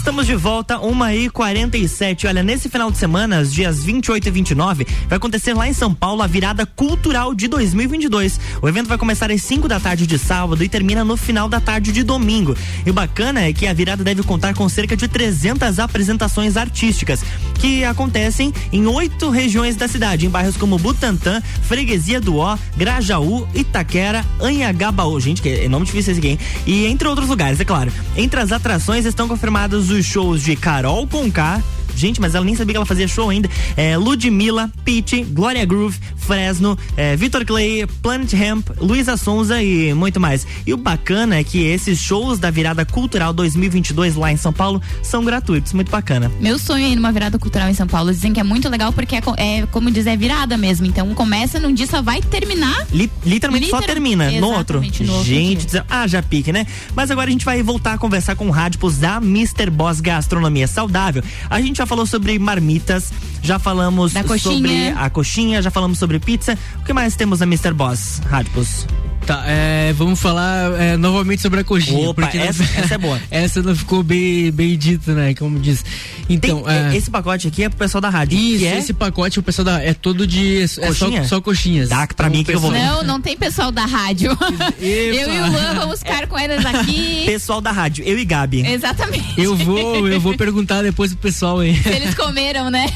Estamos 0.00 0.26
de 0.26 0.34
volta, 0.34 0.80
1 0.80 1.10
e 1.10 1.28
47 1.28 2.26
Olha, 2.26 2.42
nesse 2.42 2.70
final 2.70 2.90
de 2.90 2.96
semana, 2.96 3.42
os 3.42 3.52
dias 3.52 3.84
28 3.84 4.28
e 4.28 4.30
29, 4.30 4.86
vai 5.06 5.18
acontecer 5.18 5.52
lá 5.52 5.68
em 5.68 5.74
São 5.74 5.92
Paulo 5.92 6.22
a 6.22 6.26
virada 6.26 6.64
cultural 6.64 7.34
de 7.34 7.46
2022. 7.46 8.40
O 8.62 8.68
evento 8.68 8.88
vai 8.88 8.96
começar 8.96 9.30
às 9.30 9.42
5 9.42 9.68
da 9.68 9.78
tarde 9.78 10.06
de 10.06 10.18
sábado 10.18 10.64
e 10.64 10.70
termina 10.70 11.04
no 11.04 11.18
final 11.18 11.50
da 11.50 11.60
tarde 11.60 11.92
de 11.92 12.02
domingo. 12.02 12.56
E 12.84 12.90
o 12.90 12.94
bacana 12.94 13.42
é 13.42 13.52
que 13.52 13.66
a 13.66 13.74
virada 13.74 14.02
deve 14.02 14.22
contar 14.22 14.54
com 14.54 14.66
cerca 14.70 14.96
de 14.96 15.06
300 15.06 15.78
apresentações 15.78 16.56
artísticas 16.56 17.22
que 17.58 17.84
acontecem 17.84 18.54
em 18.72 18.86
oito 18.86 19.28
regiões 19.28 19.76
da 19.76 19.86
cidade, 19.86 20.24
em 20.24 20.30
bairros 20.30 20.56
como 20.56 20.78
Butantã, 20.78 21.42
Freguesia 21.62 22.22
do 22.22 22.38
Ó, 22.38 22.56
Grajaú, 22.74 23.46
Itaquera, 23.54 24.24
Anhangabaú. 24.40 25.20
Gente, 25.20 25.42
que 25.42 25.50
é 25.50 25.68
nome 25.68 25.84
difícil 25.84 26.12
esse 26.12 26.20
aqui, 26.20 26.28
hein? 26.28 26.38
E 26.66 26.86
entre 26.86 27.06
outros 27.06 27.28
lugares, 27.28 27.60
é 27.60 27.66
claro. 27.66 27.92
Entre 28.16 28.40
as 28.40 28.50
atrações 28.50 29.04
estão 29.04 29.28
confirmados 29.28 29.89
os 29.90 30.04
shows 30.06 30.42
de 30.42 30.56
Carol 30.56 31.06
Conká. 31.06 31.62
Gente, 31.94 32.20
mas 32.20 32.34
ela 32.34 32.44
nem 32.44 32.54
sabia 32.54 32.72
que 32.72 32.76
ela 32.76 32.86
fazia 32.86 33.06
show 33.06 33.28
ainda. 33.28 33.48
É, 33.76 33.96
Ludmilla, 33.96 34.70
Pete, 34.84 35.22
Gloria 35.22 35.64
Groove, 35.64 35.98
Fresno, 36.34 36.78
é, 36.96 37.16
Vitor 37.16 37.44
Clay, 37.44 37.84
Planet 38.00 38.32
Hemp, 38.34 38.68
Luísa 38.80 39.16
Sonza 39.16 39.60
e 39.60 39.92
muito 39.92 40.20
mais. 40.20 40.46
E 40.64 40.72
o 40.72 40.76
bacana 40.76 41.34
é 41.34 41.42
que 41.42 41.58
esses 41.64 41.98
shows 41.98 42.38
da 42.38 42.52
virada 42.52 42.84
cultural 42.84 43.32
2022 43.32 44.14
lá 44.14 44.30
em 44.30 44.36
São 44.36 44.52
Paulo 44.52 44.80
são 45.02 45.24
gratuitos. 45.24 45.72
Muito 45.72 45.90
bacana. 45.90 46.30
Meu 46.38 46.56
sonho 46.56 46.84
é 46.86 46.90
ir 46.90 46.94
numa 46.94 47.10
virada 47.10 47.36
cultural 47.36 47.68
em 47.68 47.74
São 47.74 47.88
Paulo. 47.88 48.12
Dizem 48.12 48.32
que 48.32 48.38
é 48.38 48.44
muito 48.44 48.68
legal 48.68 48.92
porque 48.92 49.16
é, 49.16 49.22
é, 49.38 49.66
como 49.72 49.90
diz, 49.90 50.06
é 50.06 50.16
virada 50.16 50.56
mesmo. 50.56 50.86
Então 50.86 51.12
começa 51.16 51.58
num 51.58 51.74
dia, 51.74 51.88
só 51.88 52.00
vai 52.00 52.22
terminar. 52.22 52.86
Li- 52.92 53.10
literalmente 53.26 53.68
só 53.68 53.82
termina 53.82 54.30
no 54.30 54.50
outro. 54.52 54.80
No 55.00 55.12
outro 55.14 55.24
Gente, 55.24 55.66
dia. 55.66 55.84
ah, 55.90 56.06
já 56.06 56.22
pique, 56.22 56.52
né? 56.52 56.64
Mas 56.94 57.10
agora 57.10 57.28
a 57.28 57.32
gente 57.32 57.44
vai 57.44 57.60
voltar 57.60 57.94
a 57.94 57.98
conversar 57.98 58.36
com 58.36 58.46
o 58.46 58.50
Rádipos 58.52 58.98
da 58.98 59.16
Mr. 59.16 59.68
Boss 59.68 60.00
Gastronomia 60.00 60.68
Saudável. 60.68 61.24
A 61.48 61.60
gente 61.60 61.78
já 61.78 61.86
falou 61.86 62.06
sobre 62.06 62.38
marmitas, 62.38 63.12
já 63.42 63.58
falamos 63.58 64.12
sobre 64.12 64.92
a 64.96 65.10
coxinha, 65.10 65.60
já 65.60 65.72
falamos 65.72 65.98
sobre 65.98 66.19
pizza. 66.20 66.56
O 66.80 66.84
que 66.84 66.92
mais 66.92 67.16
temos 67.16 67.40
na 67.40 67.46
Mr. 67.46 67.72
Boss, 67.72 68.20
Rádipos? 68.26 68.86
Tá, 69.26 69.44
é, 69.46 69.92
vamos 69.92 70.18
falar 70.18 70.72
é, 70.80 70.96
novamente 70.96 71.40
sobre 71.42 71.60
a 71.60 71.64
coxinha. 71.64 72.08
Opa, 72.08 72.22
porque 72.22 72.38
não- 72.38 72.44
essa- 72.46 72.64
essa 72.76 72.94
é 72.94 72.98
boa. 72.98 73.20
essa 73.30 73.62
não 73.62 73.76
ficou 73.76 74.02
bem, 74.02 74.50
bem 74.50 74.76
dita, 74.76 75.14
né? 75.14 75.34
Como 75.34 75.58
diz. 75.60 75.84
Então, 76.28 76.62
Tem- 76.62 76.74
é, 76.74 76.96
esse 76.96 77.10
pacote 77.10 77.46
aqui 77.46 77.62
é 77.62 77.68
pro 77.68 77.78
pessoal 77.78 78.00
da 78.00 78.08
rádio. 78.08 78.38
Isso, 78.38 78.58
que 78.58 78.66
é 78.66 78.78
esse 78.78 78.92
pacote 78.92 79.38
o 79.38 79.42
pessoal 79.42 79.64
da, 79.66 79.82
é 79.82 79.94
todo 79.94 80.26
de. 80.26 80.62
É 80.62 80.66
só, 80.66 80.80
Coxinha? 80.86 81.24
só 81.24 81.40
coxinhas. 81.40 81.88
Dá 81.88 82.06
pra 82.08 82.28
mim 82.30 82.42
que 82.42 82.52
eu 82.52 82.58
vou- 82.60 82.72
Não, 82.72 83.02
não 83.04 83.20
tem 83.20 83.36
pessoal 83.36 83.70
da 83.70 83.84
rádio. 83.84 84.36
Eu 84.80 85.32
e 85.32 85.38
o 85.40 85.46
Luan 85.50 85.74
vamos 85.74 85.98
ficar 86.00 86.26
com 86.26 86.38
elas 86.38 86.64
aqui. 86.66 87.22
pessoal 87.26 87.60
da 87.60 87.70
rádio, 87.70 88.04
eu 88.04 88.18
e 88.18 88.24
Gabi. 88.24 88.66
Exatamente. 88.66 89.34
Eu 89.40 89.54
vou, 89.56 90.08
eu 90.08 90.20
vou 90.20 90.36
perguntar 90.36 90.82
depois 90.82 91.12
pro 91.12 91.20
pessoal 91.22 91.60
aí. 91.60 91.76
Se 91.80 91.88
eles 91.88 92.14
comeram, 92.14 92.70
né? 92.70 92.86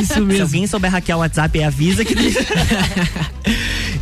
Isso 0.00 0.14
Se 0.14 0.20
mesmo. 0.20 0.42
alguém 0.44 0.66
souber 0.66 0.90
hackear 0.90 1.18
o 1.18 1.20
WhatsApp, 1.20 1.62
avisa 1.62 2.04
que 2.04 2.14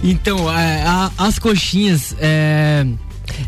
Então, 0.03 0.49
a- 0.49 1.11
a- 1.19 1.27
as 1.27 1.39
coxinhas, 1.39 2.15
é, 2.19 2.87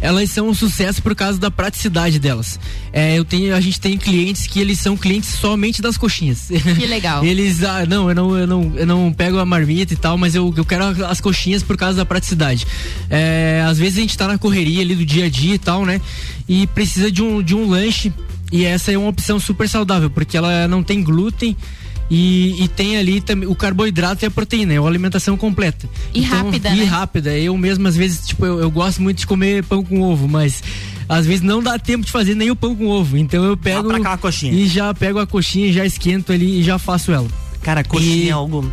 elas 0.00 0.30
são 0.30 0.48
um 0.48 0.54
sucesso 0.54 1.02
por 1.02 1.14
causa 1.14 1.38
da 1.38 1.50
praticidade 1.50 2.18
delas. 2.18 2.58
É, 2.92 3.18
eu 3.18 3.24
tenho, 3.24 3.54
a 3.54 3.60
gente 3.60 3.78
tem 3.80 3.96
clientes 3.98 4.46
que 4.46 4.58
eles 4.60 4.78
são 4.78 4.96
clientes 4.96 5.28
somente 5.30 5.82
das 5.82 5.96
coxinhas. 5.96 6.48
Que 6.48 6.86
legal. 6.86 7.22
Eles, 7.26 7.62
ah, 7.62 7.84
não, 7.86 8.08
eu 8.08 8.14
não, 8.14 8.36
eu 8.38 8.46
não, 8.46 8.72
eu 8.76 8.86
não 8.86 9.12
pego 9.12 9.38
a 9.38 9.44
marmita 9.44 9.92
e 9.92 9.96
tal, 9.96 10.16
mas 10.16 10.34
eu, 10.34 10.52
eu 10.56 10.64
quero 10.64 10.84
as 11.06 11.20
coxinhas 11.20 11.62
por 11.62 11.76
causa 11.76 11.96
da 11.98 12.04
praticidade. 12.06 12.66
É, 13.10 13.62
às 13.68 13.78
vezes 13.78 13.98
a 13.98 14.00
gente 14.00 14.16
tá 14.16 14.26
na 14.26 14.38
correria 14.38 14.80
ali 14.82 14.94
do 14.94 15.04
dia 15.04 15.26
a 15.26 15.28
dia 15.28 15.54
e 15.54 15.58
tal, 15.58 15.84
né? 15.84 16.00
E 16.48 16.66
precisa 16.68 17.10
de 17.10 17.22
um, 17.22 17.42
de 17.42 17.54
um 17.54 17.68
lanche. 17.68 18.12
E 18.52 18.64
essa 18.64 18.92
é 18.92 18.96
uma 18.98 19.08
opção 19.08 19.38
super 19.40 19.68
saudável, 19.68 20.08
porque 20.08 20.36
ela 20.36 20.66
não 20.68 20.82
tem 20.82 21.02
glúten. 21.02 21.56
E, 22.10 22.62
e 22.62 22.68
tem 22.68 22.96
ali 22.96 23.20
também 23.20 23.48
o 23.48 23.54
carboidrato 23.54 24.24
e 24.24 24.26
a 24.26 24.30
proteína, 24.30 24.72
é 24.74 24.78
uma 24.80 24.88
alimentação 24.88 25.36
completa. 25.36 25.88
E 26.14 26.20
rápida, 26.20 26.68
E 26.70 26.76
né? 26.76 26.84
rápida. 26.84 27.36
Eu 27.36 27.56
mesmo, 27.58 27.88
às 27.88 27.96
vezes, 27.96 28.28
tipo, 28.28 28.46
eu, 28.46 28.60
eu 28.60 28.70
gosto 28.70 29.02
muito 29.02 29.18
de 29.18 29.26
comer 29.26 29.64
pão 29.64 29.82
com 29.84 30.00
ovo, 30.02 30.28
mas 30.28 30.62
às 31.08 31.26
vezes 31.26 31.42
não 31.42 31.60
dá 31.62 31.78
tempo 31.78 32.04
de 32.06 32.12
fazer 32.12 32.34
nem 32.36 32.50
o 32.50 32.54
pão 32.56 32.76
com 32.76 32.86
ovo. 32.86 33.16
Então 33.16 33.42
eu 33.44 33.56
pego. 33.56 33.88
pra 33.88 34.00
cá. 34.00 34.18
E 34.56 34.66
já 34.68 34.94
pego 34.94 35.18
a 35.18 35.26
coxinha, 35.26 35.72
já 35.72 35.84
esquento 35.84 36.32
ali 36.32 36.60
e 36.60 36.62
já 36.62 36.78
faço 36.78 37.10
ela. 37.10 37.26
Cara, 37.60 37.82
coxinha 37.82 38.24
E- 38.26 38.28
é 38.28 38.32
algo. 38.32 38.70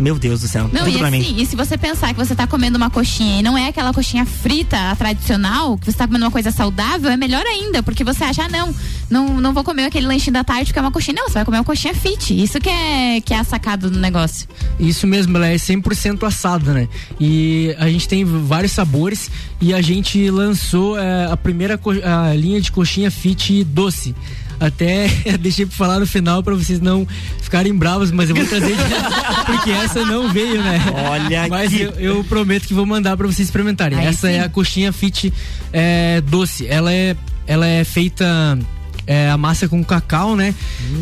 Meu 0.00 0.18
Deus 0.18 0.40
do 0.40 0.48
céu. 0.48 0.68
Não, 0.72 0.88
e 0.88 0.96
pra 0.98 1.10
mim. 1.10 1.20
assim, 1.20 1.40
e 1.40 1.46
se 1.46 1.54
você 1.54 1.76
pensar 1.76 2.14
que 2.14 2.18
você 2.18 2.34
tá 2.34 2.46
comendo 2.46 2.76
uma 2.78 2.88
coxinha 2.88 3.40
e 3.40 3.42
não 3.42 3.56
é 3.56 3.68
aquela 3.68 3.92
coxinha 3.92 4.24
frita, 4.24 4.96
tradicional, 4.96 5.76
que 5.76 5.84
você 5.84 5.96
tá 5.96 6.06
comendo 6.06 6.24
uma 6.24 6.30
coisa 6.30 6.50
saudável, 6.50 7.10
é 7.10 7.16
melhor 7.16 7.44
ainda, 7.46 7.82
porque 7.82 8.02
você 8.02 8.24
acha, 8.24 8.44
ah, 8.44 8.48
não, 8.48 8.74
não, 9.10 9.40
não 9.40 9.52
vou 9.52 9.62
comer 9.62 9.84
aquele 9.84 10.06
lanchinho 10.06 10.32
da 10.32 10.42
tarde 10.42 10.66
porque 10.66 10.78
é 10.78 10.82
uma 10.82 10.90
coxinha. 10.90 11.14
Não, 11.14 11.28
você 11.28 11.34
vai 11.34 11.44
comer 11.44 11.58
uma 11.58 11.64
coxinha 11.64 11.94
fit. 11.94 12.42
Isso 12.42 12.58
que 12.58 12.70
é, 12.70 13.20
que 13.20 13.34
é 13.34 13.38
a 13.38 13.44
sacada 13.44 13.90
do 13.90 13.98
negócio. 13.98 14.48
Isso 14.78 15.06
mesmo, 15.06 15.36
ela 15.36 15.48
é 15.48 15.56
100% 15.56 16.26
assada, 16.26 16.72
né? 16.72 16.88
E 17.20 17.74
a 17.78 17.88
gente 17.88 18.08
tem 18.08 18.24
vários 18.24 18.72
sabores 18.72 19.30
e 19.60 19.74
a 19.74 19.82
gente 19.82 20.30
lançou 20.30 20.98
é, 20.98 21.26
a 21.26 21.36
primeira 21.36 21.78
a 22.04 22.34
linha 22.34 22.60
de 22.60 22.72
coxinha 22.72 23.10
fit 23.10 23.62
doce. 23.64 24.14
Até 24.60 25.08
deixei 25.40 25.64
pra 25.64 25.74
falar 25.74 25.98
no 25.98 26.06
final 26.06 26.42
pra 26.42 26.54
vocês 26.54 26.78
não 26.80 27.06
ficarem 27.40 27.74
bravos, 27.74 28.10
mas 28.12 28.28
eu 28.28 28.36
vou 28.36 28.44
trazer 28.46 28.76
de- 28.76 28.82
porque 29.46 29.70
essa 29.70 30.04
não 30.04 30.28
veio, 30.28 30.62
né? 30.62 30.78
Olha 31.08 31.48
Mas 31.48 31.72
aqui. 31.72 31.80
eu, 31.82 31.92
eu 31.92 32.24
prometo 32.24 32.68
que 32.68 32.74
vou 32.74 32.84
mandar 32.86 33.16
pra 33.16 33.26
vocês 33.26 33.48
experimentarem. 33.48 33.98
Aí 33.98 34.06
essa 34.06 34.28
sim. 34.28 34.34
é 34.34 34.40
a 34.40 34.48
coxinha 34.48 34.92
fit 34.92 35.32
é, 35.72 36.20
doce. 36.20 36.66
Ela 36.66 36.92
é, 36.92 37.16
ela 37.46 37.66
é 37.66 37.82
feita 37.84 38.58
é, 39.06 39.30
a 39.30 39.36
massa 39.38 39.66
com 39.66 39.82
cacau, 39.82 40.36
né? 40.36 40.54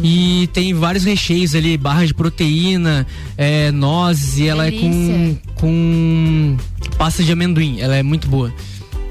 E 0.03 0.49
tem 0.53 0.73
vários 0.73 1.05
recheios 1.05 1.55
ali, 1.55 1.77
barra 1.77 2.07
de 2.07 2.15
proteína, 2.15 3.07
é, 3.37 3.71
nozes, 3.73 4.39
e 4.39 4.47
ela 4.47 4.67
é 4.67 4.71
com, 4.71 5.37
com 5.57 6.57
pasta 6.97 7.23
de 7.23 7.33
amendoim. 7.33 7.81
Ela 7.81 7.97
é 7.97 8.03
muito 8.03 8.29
boa. 8.29 8.53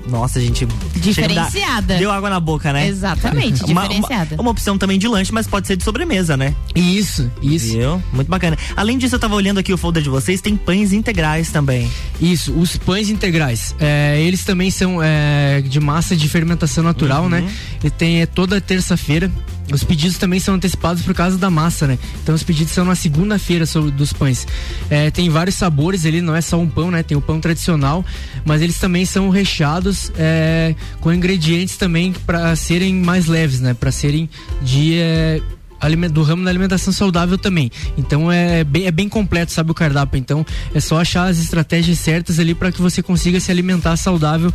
Nossa, 0.09 0.39
gente. 0.39 0.65
Diferenciada. 0.95 1.51
chega 1.51 1.67
a 1.77 1.81
dar- 1.81 1.97
Deu 1.99 2.11
água 2.11 2.29
na 2.29 2.39
boca, 2.39 2.71
né? 2.73 2.87
Exatamente, 2.87 3.63
Uma- 3.65 3.81
diferenciada. 3.87 4.35
Uma, 4.35 4.41
uma 4.43 4.51
opção 4.51 4.77
também 4.77 4.97
de 4.97 5.07
lanche, 5.07 5.31
mas 5.33 5.47
pode 5.47 5.67
ser 5.67 5.75
de 5.75 5.83
sobremesa, 5.83 6.35
né? 6.37 6.55
Isso, 6.75 7.29
isso. 7.41 7.73
Viu? 7.73 8.01
Muito 8.13 8.27
bacana. 8.29 8.57
Além 8.75 8.97
disso, 8.97 9.15
eu 9.15 9.19
tava 9.19 9.35
olhando 9.35 9.59
aqui 9.59 9.73
o 9.73 9.77
folder 9.77 10.01
de 10.03 10.09
vocês, 10.09 10.41
tem 10.41 10.55
pães 10.55 10.93
integrais 10.93 11.49
também. 11.51 11.89
Isso, 12.21 12.51
os 12.53 12.77
pães 12.77 13.09
integrais. 13.09 13.75
É, 13.79 14.19
eles 14.21 14.43
também 14.43 14.71
são 14.71 15.01
é, 15.03 15.61
de 15.61 15.79
massa 15.79 16.15
de 16.15 16.27
fermentação 16.29 16.83
natural, 16.83 17.23
Uhum. 17.23 17.29
né? 17.29 17.49
E 17.83 17.89
tem 17.89 18.21
é, 18.21 18.25
toda 18.25 18.59
terça-feira. 18.61 19.31
Os 19.71 19.83
pedidos 19.83 20.17
também 20.17 20.39
são 20.39 20.55
antecipados 20.55 21.03
por 21.03 21.13
causa 21.13 21.37
da 21.37 21.49
massa, 21.49 21.87
né? 21.87 21.99
Então 22.23 22.33
os 22.33 22.43
pedidos 22.43 22.73
são 22.73 22.85
na 22.85 22.95
segunda-feira 22.95 23.65
dos 23.93 24.13
pães. 24.13 24.47
É, 24.89 25.11
tem 25.11 25.29
vários 25.29 25.55
sabores 25.55 26.05
ali, 26.05 26.21
não 26.21 26.35
é 26.35 26.41
só 26.41 26.57
um 26.57 26.67
pão, 26.67 26.91
né? 26.91 27.03
Tem 27.03 27.17
o 27.17 27.21
pão 27.21 27.39
tradicional, 27.39 28.05
mas 28.45 28.61
eles 28.61 28.77
também 28.77 29.05
são 29.05 29.29
recheados 29.29 30.11
é, 30.17 30.75
com 31.01 31.11
ingredientes 31.11 31.77
também 31.77 32.13
para 32.13 32.55
serem 32.55 32.95
mais 32.95 33.27
leves, 33.27 33.59
né? 33.59 33.73
Para 33.73 33.91
serem 33.91 34.29
de 34.61 34.95
é, 34.99 35.41
do 36.11 36.23
ramo 36.23 36.43
da 36.43 36.49
alimentação 36.49 36.91
saudável 36.91 37.37
também. 37.37 37.71
Então 37.97 38.31
é 38.31 38.63
bem, 38.63 38.85
é 38.85 38.91
bem 38.91 39.07
completo, 39.07 39.51
sabe 39.51 39.71
o 39.71 39.73
cardápio. 39.73 40.17
Então 40.17 40.45
é 40.73 40.79
só 40.79 40.99
achar 40.99 41.25
as 41.27 41.39
estratégias 41.39 41.99
certas 41.99 42.39
ali 42.39 42.53
para 42.53 42.71
que 42.71 42.81
você 42.81 43.01
consiga 43.01 43.39
se 43.39 43.51
alimentar 43.51 43.95
saudável, 43.97 44.53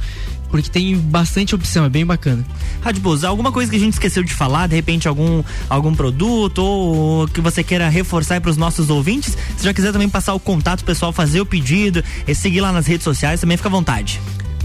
porque 0.51 0.68
tem 0.68 0.97
bastante 0.97 1.55
opção, 1.55 1.85
é 1.85 1.89
bem 1.89 2.05
bacana. 2.05 2.45
Radbus, 2.83 3.25
alguma 3.25 3.51
coisa 3.51 3.70
que 3.70 3.77
a 3.77 3.81
gente 3.81 3.95
esqueceu 3.95 4.23
de 4.23 4.35
falar, 4.35 4.66
de 4.66 4.75
repente 4.75 5.09
algum, 5.09 5.43
algum 5.68 5.95
produto 5.95 6.59
ou 6.59 7.29
que 7.29 7.41
você 7.41 7.62
queira 7.62 7.89
reforçar 7.89 8.41
para 8.41 8.51
os 8.51 8.57
nossos 8.57 8.91
ouvintes? 8.91 9.37
Se 9.57 9.64
já 9.64 9.73
quiser 9.73 9.93
também 9.93 10.09
passar 10.09 10.35
o 10.35 10.41
contato 10.41 10.85
pessoal, 10.85 11.12
fazer 11.12 11.41
o 11.41 11.47
pedido, 11.47 12.03
e 12.27 12.35
seguir 12.35 12.61
lá 12.61 12.73
nas 12.73 12.87
redes 12.87 13.05
sociais, 13.05 13.41
também 13.41 13.57
fica 13.57 13.68
à 13.68 13.73
vontade. 13.73 14.20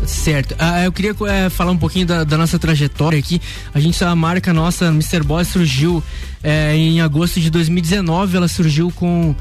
Certo. 0.05 0.55
Ah, 0.59 0.83
eu 0.83 0.91
queria 0.91 1.15
eh, 1.27 1.49
falar 1.49 1.71
um 1.71 1.77
pouquinho 1.77 2.05
da, 2.05 2.23
da 2.23 2.37
nossa 2.37 2.57
trajetória 2.57 3.17
aqui. 3.17 3.41
A 3.73 3.79
gente, 3.79 4.01
a 4.03 4.15
marca 4.15 4.53
nossa, 4.53 4.87
Mr. 4.87 5.23
Boss, 5.23 5.47
surgiu 5.47 6.03
eh, 6.43 6.75
em 6.75 7.01
agosto 7.01 7.39
de 7.39 7.49
2019. 7.49 8.37
Ela 8.37 8.47
surgiu 8.47 8.91
com, 8.91 9.35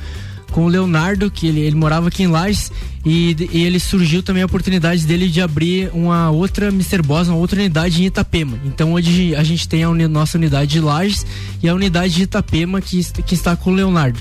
com 0.50 0.64
o 0.64 0.68
Leonardo, 0.68 1.30
que 1.30 1.46
ele, 1.46 1.60
ele 1.60 1.76
morava 1.76 2.08
aqui 2.08 2.22
em 2.22 2.26
Lages. 2.26 2.72
E, 3.08 3.36
e 3.52 3.62
ele 3.64 3.78
surgiu 3.78 4.20
também 4.20 4.42
a 4.42 4.46
oportunidade 4.46 5.06
dele 5.06 5.28
de 5.28 5.40
abrir 5.40 5.88
uma 5.94 6.28
outra 6.28 6.70
Mr. 6.70 7.00
Boss, 7.02 7.28
uma 7.28 7.36
outra 7.36 7.60
unidade 7.60 8.02
em 8.02 8.06
Itapema. 8.06 8.58
Então 8.64 8.94
hoje 8.94 9.32
a 9.36 9.44
gente 9.44 9.68
tem 9.68 9.84
a 9.84 9.88
uni- 9.90 10.08
nossa 10.08 10.36
unidade 10.36 10.72
de 10.72 10.80
Lages 10.80 11.24
e 11.62 11.68
a 11.68 11.74
unidade 11.74 12.14
de 12.14 12.22
Itapema 12.24 12.80
que, 12.80 13.00
que 13.22 13.34
está 13.34 13.54
com 13.54 13.70
o 13.70 13.74
Leonardo. 13.74 14.18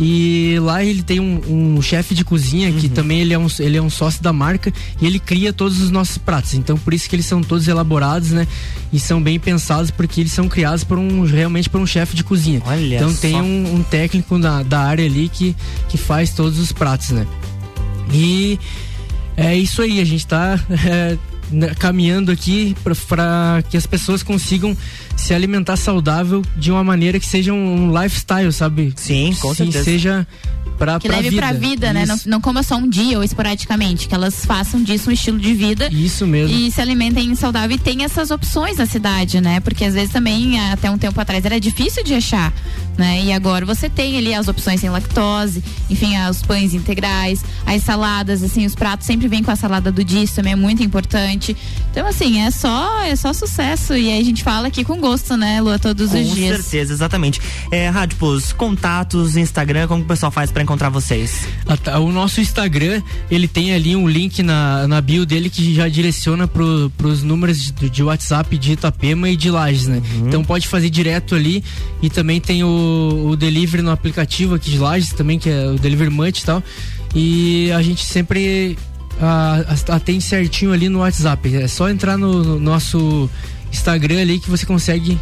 E 0.00 0.56
lá 0.60 0.82
ele 0.84 1.00
tem 1.04 1.20
um, 1.20 1.76
um 1.76 1.80
chefe 1.80 2.12
de 2.12 2.24
cozinha 2.24 2.72
que 2.72 2.88
também 2.88 3.20
ele 3.20 3.32
é, 3.32 3.38
um, 3.38 3.46
ele 3.60 3.76
é 3.76 3.80
um 3.82 3.88
sócio 3.88 4.20
da 4.20 4.32
marca 4.32 4.72
e 5.00 5.06
ele 5.06 5.20
cria 5.20 5.52
todos 5.52 5.80
os 5.80 5.92
nossos 5.92 6.18
pratos. 6.18 6.54
Então 6.54 6.76
por 6.76 6.92
isso 6.92 7.08
que 7.08 7.14
eles 7.14 7.26
são 7.26 7.40
todos 7.40 7.68
elaborados, 7.68 8.30
né? 8.32 8.48
E 8.92 8.98
são 8.98 9.22
bem 9.22 9.38
pensados 9.38 9.92
porque 9.92 10.20
eles 10.20 10.32
são 10.32 10.48
criados 10.48 10.82
por 10.82 10.98
um 10.98 11.22
realmente 11.24 11.70
por 11.70 11.80
um 11.80 11.86
chefe 11.86 12.16
de 12.16 12.24
cozinha. 12.24 12.60
Olha 12.66 12.96
então 12.96 13.14
tem 13.14 13.32
só. 13.34 13.38
um, 13.42 13.76
um 13.76 13.82
técnico 13.84 14.36
da, 14.40 14.64
da 14.64 14.80
área 14.80 15.04
ali 15.06 15.28
que, 15.28 15.54
que 15.88 15.96
faz 15.96 16.30
todos 16.34 16.58
os 16.58 16.72
pratos, 16.72 17.10
né? 17.10 17.24
E 18.12 18.58
é 19.36 19.56
isso 19.56 19.82
aí, 19.82 20.00
a 20.00 20.04
gente 20.04 20.26
tá 20.26 20.58
é, 20.86 21.16
né, 21.50 21.74
caminhando 21.78 22.30
aqui 22.30 22.76
para 23.08 23.62
que 23.68 23.76
as 23.76 23.86
pessoas 23.86 24.22
consigam 24.22 24.76
se 25.16 25.34
alimentar 25.34 25.76
saudável 25.76 26.42
de 26.56 26.70
uma 26.70 26.84
maneira 26.84 27.18
que 27.18 27.26
seja 27.26 27.52
um 27.52 27.90
lifestyle, 28.00 28.52
sabe? 28.52 28.92
Sim, 28.96 29.34
com 29.40 29.50
Sim, 29.50 29.64
certeza. 29.64 29.84
seja 29.84 30.26
pra, 30.84 31.00
Que 31.00 31.08
pra 31.08 31.16
leve 31.16 31.30
vida. 31.30 31.42
pra 31.42 31.52
vida, 31.52 31.92
né? 31.92 32.04
Não, 32.06 32.16
não 32.26 32.40
coma 32.40 32.62
só 32.62 32.76
um 32.76 32.88
dia 32.88 33.16
ou 33.18 33.24
esporadicamente, 33.24 34.06
que 34.06 34.14
elas 34.14 34.44
façam 34.44 34.82
disso 34.82 35.08
um 35.08 35.12
estilo 35.12 35.38
de 35.38 35.54
vida. 35.54 35.88
Isso 35.92 36.26
mesmo. 36.26 36.54
E 36.56 36.70
se 36.70 36.80
alimentem 36.80 37.34
saudável 37.34 37.74
e 37.76 37.78
tem 37.78 38.04
essas 38.04 38.30
opções 38.30 38.76
na 38.76 38.86
cidade, 38.86 39.40
né? 39.40 39.60
Porque 39.60 39.84
às 39.84 39.94
vezes 39.94 40.10
também, 40.12 40.58
até 40.70 40.90
um 40.90 40.98
tempo 40.98 41.18
atrás, 41.20 41.44
era 41.44 41.58
difícil 41.58 42.04
de 42.04 42.14
achar, 42.14 42.52
né? 42.98 43.22
E 43.24 43.32
agora 43.32 43.64
você 43.64 43.88
tem 43.88 44.18
ali 44.18 44.34
as 44.34 44.46
opções 44.48 44.80
sem 44.80 44.90
lactose, 44.90 45.62
enfim, 45.88 46.18
os 46.28 46.42
pães 46.42 46.74
integrais, 46.74 47.44
as 47.64 47.82
saladas, 47.82 48.42
assim, 48.42 48.66
os 48.66 48.74
pratos 48.74 49.06
sempre 49.06 49.26
vêm 49.28 49.42
com 49.42 49.50
a 49.50 49.56
salada 49.56 49.90
do 49.90 50.04
dia, 50.04 50.22
isso 50.22 50.34
também 50.34 50.52
é 50.52 50.56
muito 50.56 50.82
importante. 50.82 51.56
Então, 51.90 52.06
assim, 52.06 52.40
é 52.40 52.50
só, 52.50 53.00
é 53.02 53.14
só 53.16 53.32
sucesso. 53.32 53.94
E 53.94 54.10
aí 54.10 54.20
a 54.20 54.24
gente 54.24 54.42
fala 54.42 54.68
aqui 54.68 54.84
com 54.84 54.98
gosto, 55.00 55.36
né, 55.36 55.60
Lua, 55.60 55.78
todos 55.78 56.10
Com 56.10 56.20
os 56.22 56.34
dias. 56.34 56.56
certeza, 56.60 56.92
exatamente. 56.92 57.40
É, 57.70 57.88
Radpus, 57.88 58.52
contatos, 58.52 59.36
Instagram, 59.36 59.86
como 59.86 60.00
que 60.00 60.06
o 60.06 60.08
pessoal 60.08 60.30
faz 60.32 60.50
para 60.50 60.62
encontrar 60.62 60.73
vocês? 60.90 61.46
Ah, 61.66 61.76
tá. 61.76 61.98
O 61.98 62.12
nosso 62.12 62.40
Instagram, 62.40 63.02
ele 63.30 63.48
tem 63.48 63.72
ali 63.72 63.96
um 63.96 64.08
link 64.08 64.42
na, 64.42 64.86
na 64.86 65.00
bio 65.00 65.24
dele 65.24 65.48
que 65.50 65.74
já 65.74 65.88
direciona 65.88 66.46
pro, 66.46 66.90
pros 66.96 67.22
números 67.22 67.72
de, 67.72 67.90
de 67.90 68.02
WhatsApp 68.02 68.56
de 68.58 68.72
Itapema 68.72 69.28
e 69.28 69.36
de 69.36 69.50
Lages, 69.50 69.86
né? 69.86 70.02
Então 70.26 70.44
pode 70.44 70.68
fazer 70.68 70.90
direto 70.90 71.34
ali 71.34 71.62
e 72.02 72.10
também 72.10 72.40
tem 72.40 72.64
o, 72.64 73.28
o 73.30 73.36
delivery 73.36 73.82
no 73.82 73.90
aplicativo 73.90 74.54
aqui 74.54 74.70
de 74.70 74.78
Lages 74.78 75.12
também, 75.12 75.38
que 75.38 75.48
é 75.48 75.66
o 75.66 75.78
Delivery 75.78 76.10
Munch 76.10 76.40
e 76.40 76.44
tal. 76.44 76.62
E 77.14 77.72
a 77.72 77.82
gente 77.82 78.04
sempre 78.04 78.76
atende 79.88 80.22
certinho 80.22 80.72
ali 80.72 80.88
no 80.88 81.00
WhatsApp. 81.00 81.56
É 81.56 81.68
só 81.68 81.88
entrar 81.88 82.16
no, 82.16 82.42
no 82.42 82.60
nosso 82.60 83.30
Instagram 83.72 84.20
ali 84.20 84.38
que 84.38 84.50
você 84.50 84.66
consegue 84.66 85.18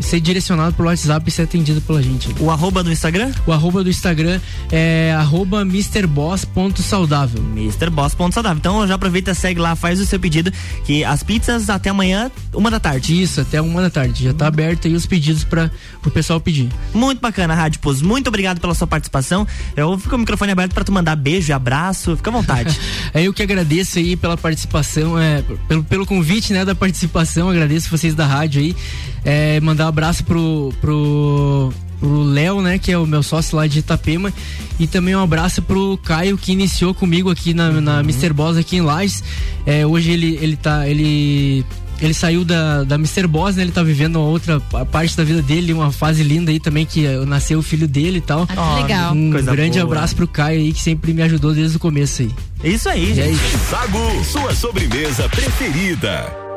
ser 0.00 0.20
direcionado 0.20 0.74
pelo 0.74 0.88
WhatsApp 0.88 1.28
e 1.28 1.30
ser 1.32 1.42
atendido 1.42 1.80
pela 1.80 2.02
gente. 2.02 2.28
O 2.40 2.50
arroba 2.50 2.82
do 2.82 2.90
Instagram? 2.90 3.32
O 3.46 3.52
arroba 3.52 3.84
do 3.84 3.90
Instagram 3.90 4.40
é 4.70 5.14
arroba 5.16 5.64
mrboss.saudável. 5.64 7.42
MrBoss.saudável. 7.42 8.58
Então 8.58 8.86
já 8.86 8.94
aproveita, 8.94 9.34
segue 9.34 9.60
lá, 9.60 9.76
faz 9.76 10.00
o 10.00 10.06
seu 10.06 10.18
pedido, 10.18 10.52
que 10.84 11.04
as 11.04 11.22
pizzas 11.22 11.70
até 11.70 11.90
amanhã, 11.90 12.30
uma 12.52 12.70
da 12.70 12.80
tarde. 12.80 13.20
Isso, 13.20 13.40
até 13.40 13.60
uma 13.60 13.82
da 13.82 13.90
tarde. 13.90 14.24
Já 14.24 14.32
tá 14.32 14.46
aberto 14.46 14.86
aí 14.86 14.94
os 14.94 15.06
pedidos 15.06 15.44
para 15.44 15.70
o 16.04 16.10
pessoal 16.10 16.40
pedir. 16.40 16.68
Muito 16.94 17.20
bacana, 17.20 17.54
Radpus. 17.54 18.02
Muito 18.02 18.28
obrigado 18.28 18.60
pela 18.60 18.74
sua 18.74 18.86
participação. 18.86 19.46
Eu 19.76 19.96
fico 19.98 20.10
com 20.10 20.16
o 20.16 20.20
microfone 20.20 20.52
aberto 20.52 20.72
para 20.72 20.84
tu 20.84 20.92
mandar 20.92 21.16
beijo 21.16 21.50
e 21.50 21.52
abraço. 21.52 22.16
Fica 22.16 22.30
à 22.30 22.32
vontade. 22.32 22.78
É 23.12 23.22
eu 23.22 23.32
que 23.32 23.42
agradeço 23.42 23.98
aí 23.98 24.14
pela 24.14 24.36
participação, 24.36 25.18
é, 25.18 25.42
pelo, 25.66 25.82
pelo 25.82 26.06
convite, 26.06 26.52
né, 26.52 26.64
da 26.64 26.74
participação, 26.74 27.48
agradeço 27.48 27.90
vocês 27.90 28.14
da 28.14 28.24
rádio 28.24 28.60
aí, 28.60 28.76
é, 29.24 29.60
mandar 29.60 29.89
abraço 29.90 30.24
pro, 30.24 30.72
pro, 30.80 31.72
pro 32.00 32.22
Léo, 32.22 32.62
né, 32.62 32.78
que 32.78 32.90
é 32.90 32.96
o 32.98 33.06
meu 33.06 33.22
sócio 33.22 33.56
lá 33.56 33.66
de 33.66 33.80
Itapema, 33.80 34.32
e 34.78 34.86
também 34.86 35.14
um 35.14 35.22
abraço 35.22 35.60
pro 35.60 35.98
Caio, 36.02 36.38
que 36.38 36.52
iniciou 36.52 36.94
comigo 36.94 37.30
aqui 37.30 37.52
na, 37.52 37.70
na 37.80 38.00
Mr. 38.00 38.32
Boss 38.32 38.56
aqui 38.56 38.76
em 38.76 38.80
Lages, 38.80 39.22
é, 39.66 39.86
hoje 39.86 40.10
ele, 40.10 40.38
ele 40.40 40.56
tá, 40.56 40.88
ele... 40.88 41.64
Ele 42.02 42.14
saiu 42.14 42.46
da, 42.46 42.82
da 42.82 42.94
Mr. 42.94 43.26
Boss, 43.26 43.56
né? 43.56 43.62
Ele 43.62 43.72
tá 43.72 43.82
vivendo 43.82 44.16
uma 44.16 44.24
outra 44.24 44.58
pa- 44.58 44.86
parte 44.86 45.14
da 45.14 45.22
vida 45.22 45.42
dele, 45.42 45.70
uma 45.70 45.92
fase 45.92 46.22
linda 46.22 46.50
aí 46.50 46.58
também, 46.58 46.86
que 46.86 47.04
eh, 47.04 47.26
nasceu 47.26 47.58
o 47.58 47.62
filho 47.62 47.86
dele 47.86 48.16
e 48.16 48.20
tal. 48.22 48.48
Ah, 48.48 48.76
que 48.76 48.82
legal. 48.84 49.12
Um 49.12 49.30
Coisa 49.32 49.52
grande 49.52 49.78
boa. 49.78 49.84
abraço 49.84 50.16
pro 50.16 50.26
Caio 50.26 50.60
aí, 50.60 50.72
que 50.72 50.80
sempre 50.80 51.12
me 51.12 51.20
ajudou 51.20 51.52
desde 51.52 51.76
o 51.76 51.78
começo 51.78 52.22
aí. 52.22 52.30
É 52.64 52.70
isso 52.70 52.88
aí, 52.88 53.10
é 53.12 53.14
gente. 53.14 53.32
isso. 53.34 53.58
Sagu, 53.68 54.24
sua 54.24 54.54
sobremesa 54.54 55.28
preferida. 55.28 56.49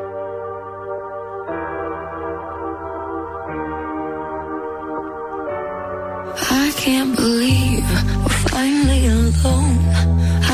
Can't 6.84 7.16
believe 7.16 7.88
we're 8.22 8.40
finally 8.52 9.06
alone. 9.06 9.78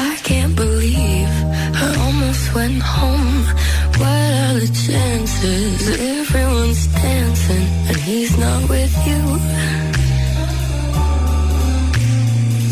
I 0.06 0.16
can't 0.22 0.54
believe 0.54 1.32
I 1.84 1.88
almost 2.04 2.54
went 2.54 2.80
home. 2.80 3.42
What 4.00 4.30
are 4.42 4.54
the 4.62 4.70
chances? 4.86 5.80
Everyone's 6.18 6.86
dancing 7.02 7.66
and 7.88 7.96
he's 7.96 8.38
not 8.38 8.60
with 8.68 8.94
you. 9.08 9.22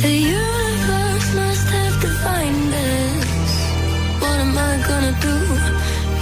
The 0.05 0.17
universe 0.41 1.29
must 1.41 1.67
have 1.77 1.95
this. 2.75 3.51
What 4.23 4.39
am 4.45 4.55
I 4.71 4.75
gonna 4.89 5.15
do? 5.27 5.37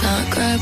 Not 0.01 0.23
grab 0.33 0.61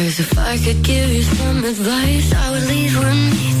If 0.00 0.38
I 0.38 0.56
could 0.58 0.84
give 0.84 1.10
you 1.10 1.22
some 1.22 1.64
advice, 1.64 2.32
I 2.32 2.52
would 2.52 2.68
leave 2.68 2.96
with 2.96 3.14
me 3.14 3.57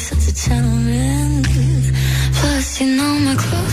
such 0.00 0.28
a 0.28 0.34
gentleman. 0.34 1.42
Plus, 2.34 2.80
you 2.80 2.96
know 2.96 3.14
my 3.26 3.34
clothes 3.36 3.69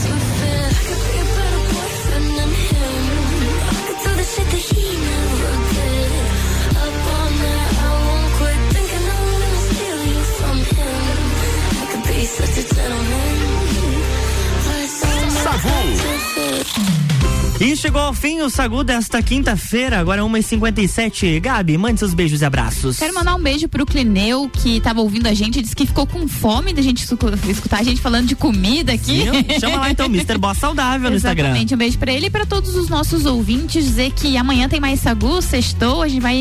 E 17.59 17.75
chegou 17.75 17.99
ao 17.99 18.13
fim 18.13 18.39
o 18.41 18.51
Sagu 18.51 18.83
desta 18.83 19.19
quinta-feira, 19.19 19.97
agora 19.99 20.21
1h57. 20.21 21.39
Gabi, 21.39 21.75
mande 21.75 21.97
seus 21.99 22.13
beijos 22.13 22.41
e 22.41 22.45
abraços. 22.45 22.97
Quero 22.99 23.15
mandar 23.15 23.33
um 23.33 23.41
beijo 23.41 23.67
pro 23.67 23.83
Clineu, 23.83 24.47
que 24.47 24.79
tava 24.79 25.01
ouvindo 25.01 25.25
a 25.25 25.33
gente, 25.33 25.59
disse 25.59 25.75
que 25.75 25.87
ficou 25.87 26.05
com 26.05 26.27
fome 26.27 26.71
da 26.71 26.83
gente 26.83 27.03
escu- 27.03 27.17
escutar 27.49 27.79
a 27.79 27.83
gente 27.83 27.99
falando 27.99 28.27
de 28.27 28.35
comida 28.35 28.93
aqui. 28.93 29.23
Viu? 29.23 29.59
Chama 29.59 29.77
lá 29.77 29.89
então, 29.89 30.05
Mr. 30.05 30.37
Boss 30.37 30.59
Saudável 30.59 31.09
no 31.09 31.15
Instagram. 31.17 31.45
Exatamente, 31.47 31.73
um 31.73 31.77
beijo 31.77 31.97
pra 31.97 32.11
ele 32.13 32.27
e 32.27 32.29
pra 32.29 32.45
todos 32.45 32.75
os 32.75 32.89
nossos 32.89 33.25
ouvintes. 33.25 33.85
Dizer 33.85 34.11
que 34.11 34.37
amanhã 34.37 34.69
tem 34.69 34.79
mais 34.79 34.99
Sagu, 34.99 35.41
sextou, 35.41 36.03
a 36.03 36.07
gente 36.07 36.21
vai 36.21 36.37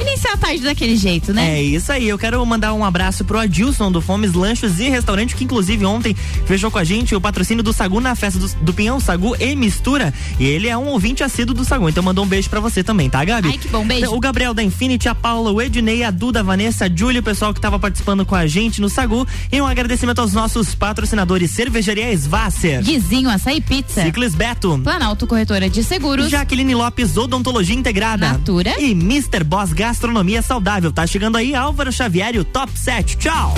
iniciar 0.00 0.34
a 0.34 0.36
tarde 0.36 0.62
daquele 0.62 0.96
jeito, 0.96 1.32
né? 1.34 1.58
É 1.58 1.62
isso 1.62 1.90
aí, 1.90 2.08
eu 2.08 2.16
quero 2.18 2.46
mandar 2.46 2.72
um 2.74 2.84
abraço 2.84 3.24
pro 3.24 3.40
Adilson 3.40 3.90
do 3.90 4.00
Fomes 4.00 4.34
Lanchos 4.34 4.78
e 4.78 4.88
Restaurante, 4.88 5.34
que 5.34 5.42
inclusive 5.42 5.84
ontem 5.84 6.14
fechou 6.46 6.70
com 6.70 6.78
a 6.78 6.84
gente 6.84 7.12
o 7.12 7.20
patrocínio 7.20 7.64
do 7.64 7.72
Sagu 7.72 8.00
na 8.00 8.14
festa 8.14 8.38
do, 8.38 8.46
do 8.62 8.72
Pinhão, 8.72 9.00
Sagu 9.00 9.34
e 9.40 9.56
Mistura. 9.56 10.14
E 10.38 10.44
ele 10.44 10.59
ele 10.60 10.68
é 10.68 10.76
um 10.76 10.88
ouvinte 10.88 11.24
assíduo 11.24 11.54
do 11.54 11.64
Saguão, 11.64 11.88
então 11.88 12.02
mandou 12.02 12.22
um 12.22 12.28
beijo 12.28 12.50
para 12.50 12.60
você 12.60 12.84
também, 12.84 13.08
tá, 13.08 13.24
Gabi? 13.24 13.48
Ai, 13.48 13.56
que 13.56 13.66
bom, 13.68 13.82
beijo. 13.82 14.04
Então, 14.04 14.14
o 14.14 14.20
Gabriel 14.20 14.52
da 14.52 14.62
Infinity, 14.62 15.08
a 15.08 15.14
Paula, 15.14 15.50
o 15.50 15.62
Ednei, 15.62 16.04
a 16.04 16.10
Duda, 16.10 16.40
a 16.40 16.42
Vanessa, 16.42 16.84
a 16.84 16.88
Júlia, 16.94 17.22
o 17.22 17.24
pessoal 17.24 17.54
que 17.54 17.60
tava 17.60 17.78
participando 17.78 18.26
com 18.26 18.34
a 18.34 18.46
gente 18.46 18.78
no 18.78 18.90
Sagu. 18.90 19.26
E 19.50 19.58
um 19.58 19.66
agradecimento 19.66 20.18
aos 20.18 20.34
nossos 20.34 20.74
patrocinadores 20.74 21.50
Cervejaria 21.50 22.12
Esvácer. 22.12 22.82
Guizinho, 22.82 23.30
Açaí 23.30 23.62
Pizza. 23.62 24.02
Ciclis 24.02 24.34
Beto. 24.34 24.78
Planalto 24.84 25.26
Corretora 25.26 25.70
de 25.70 25.82
Seguros. 25.82 26.28
Jaqueline 26.28 26.74
Lopes, 26.74 27.16
Odontologia 27.16 27.74
Integrada. 27.74 28.32
Natura. 28.32 28.78
E 28.78 28.90
Mr. 28.90 29.42
Boss 29.42 29.72
Gastronomia 29.72 30.42
Saudável. 30.42 30.92
Tá 30.92 31.06
chegando 31.06 31.36
aí 31.36 31.54
Álvaro 31.54 31.90
Xavier 31.90 32.34
e 32.34 32.38
o 32.38 32.44
Top 32.44 32.70
7. 32.78 33.16
Tchau! 33.16 33.54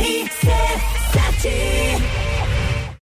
RC7 0.00 1.81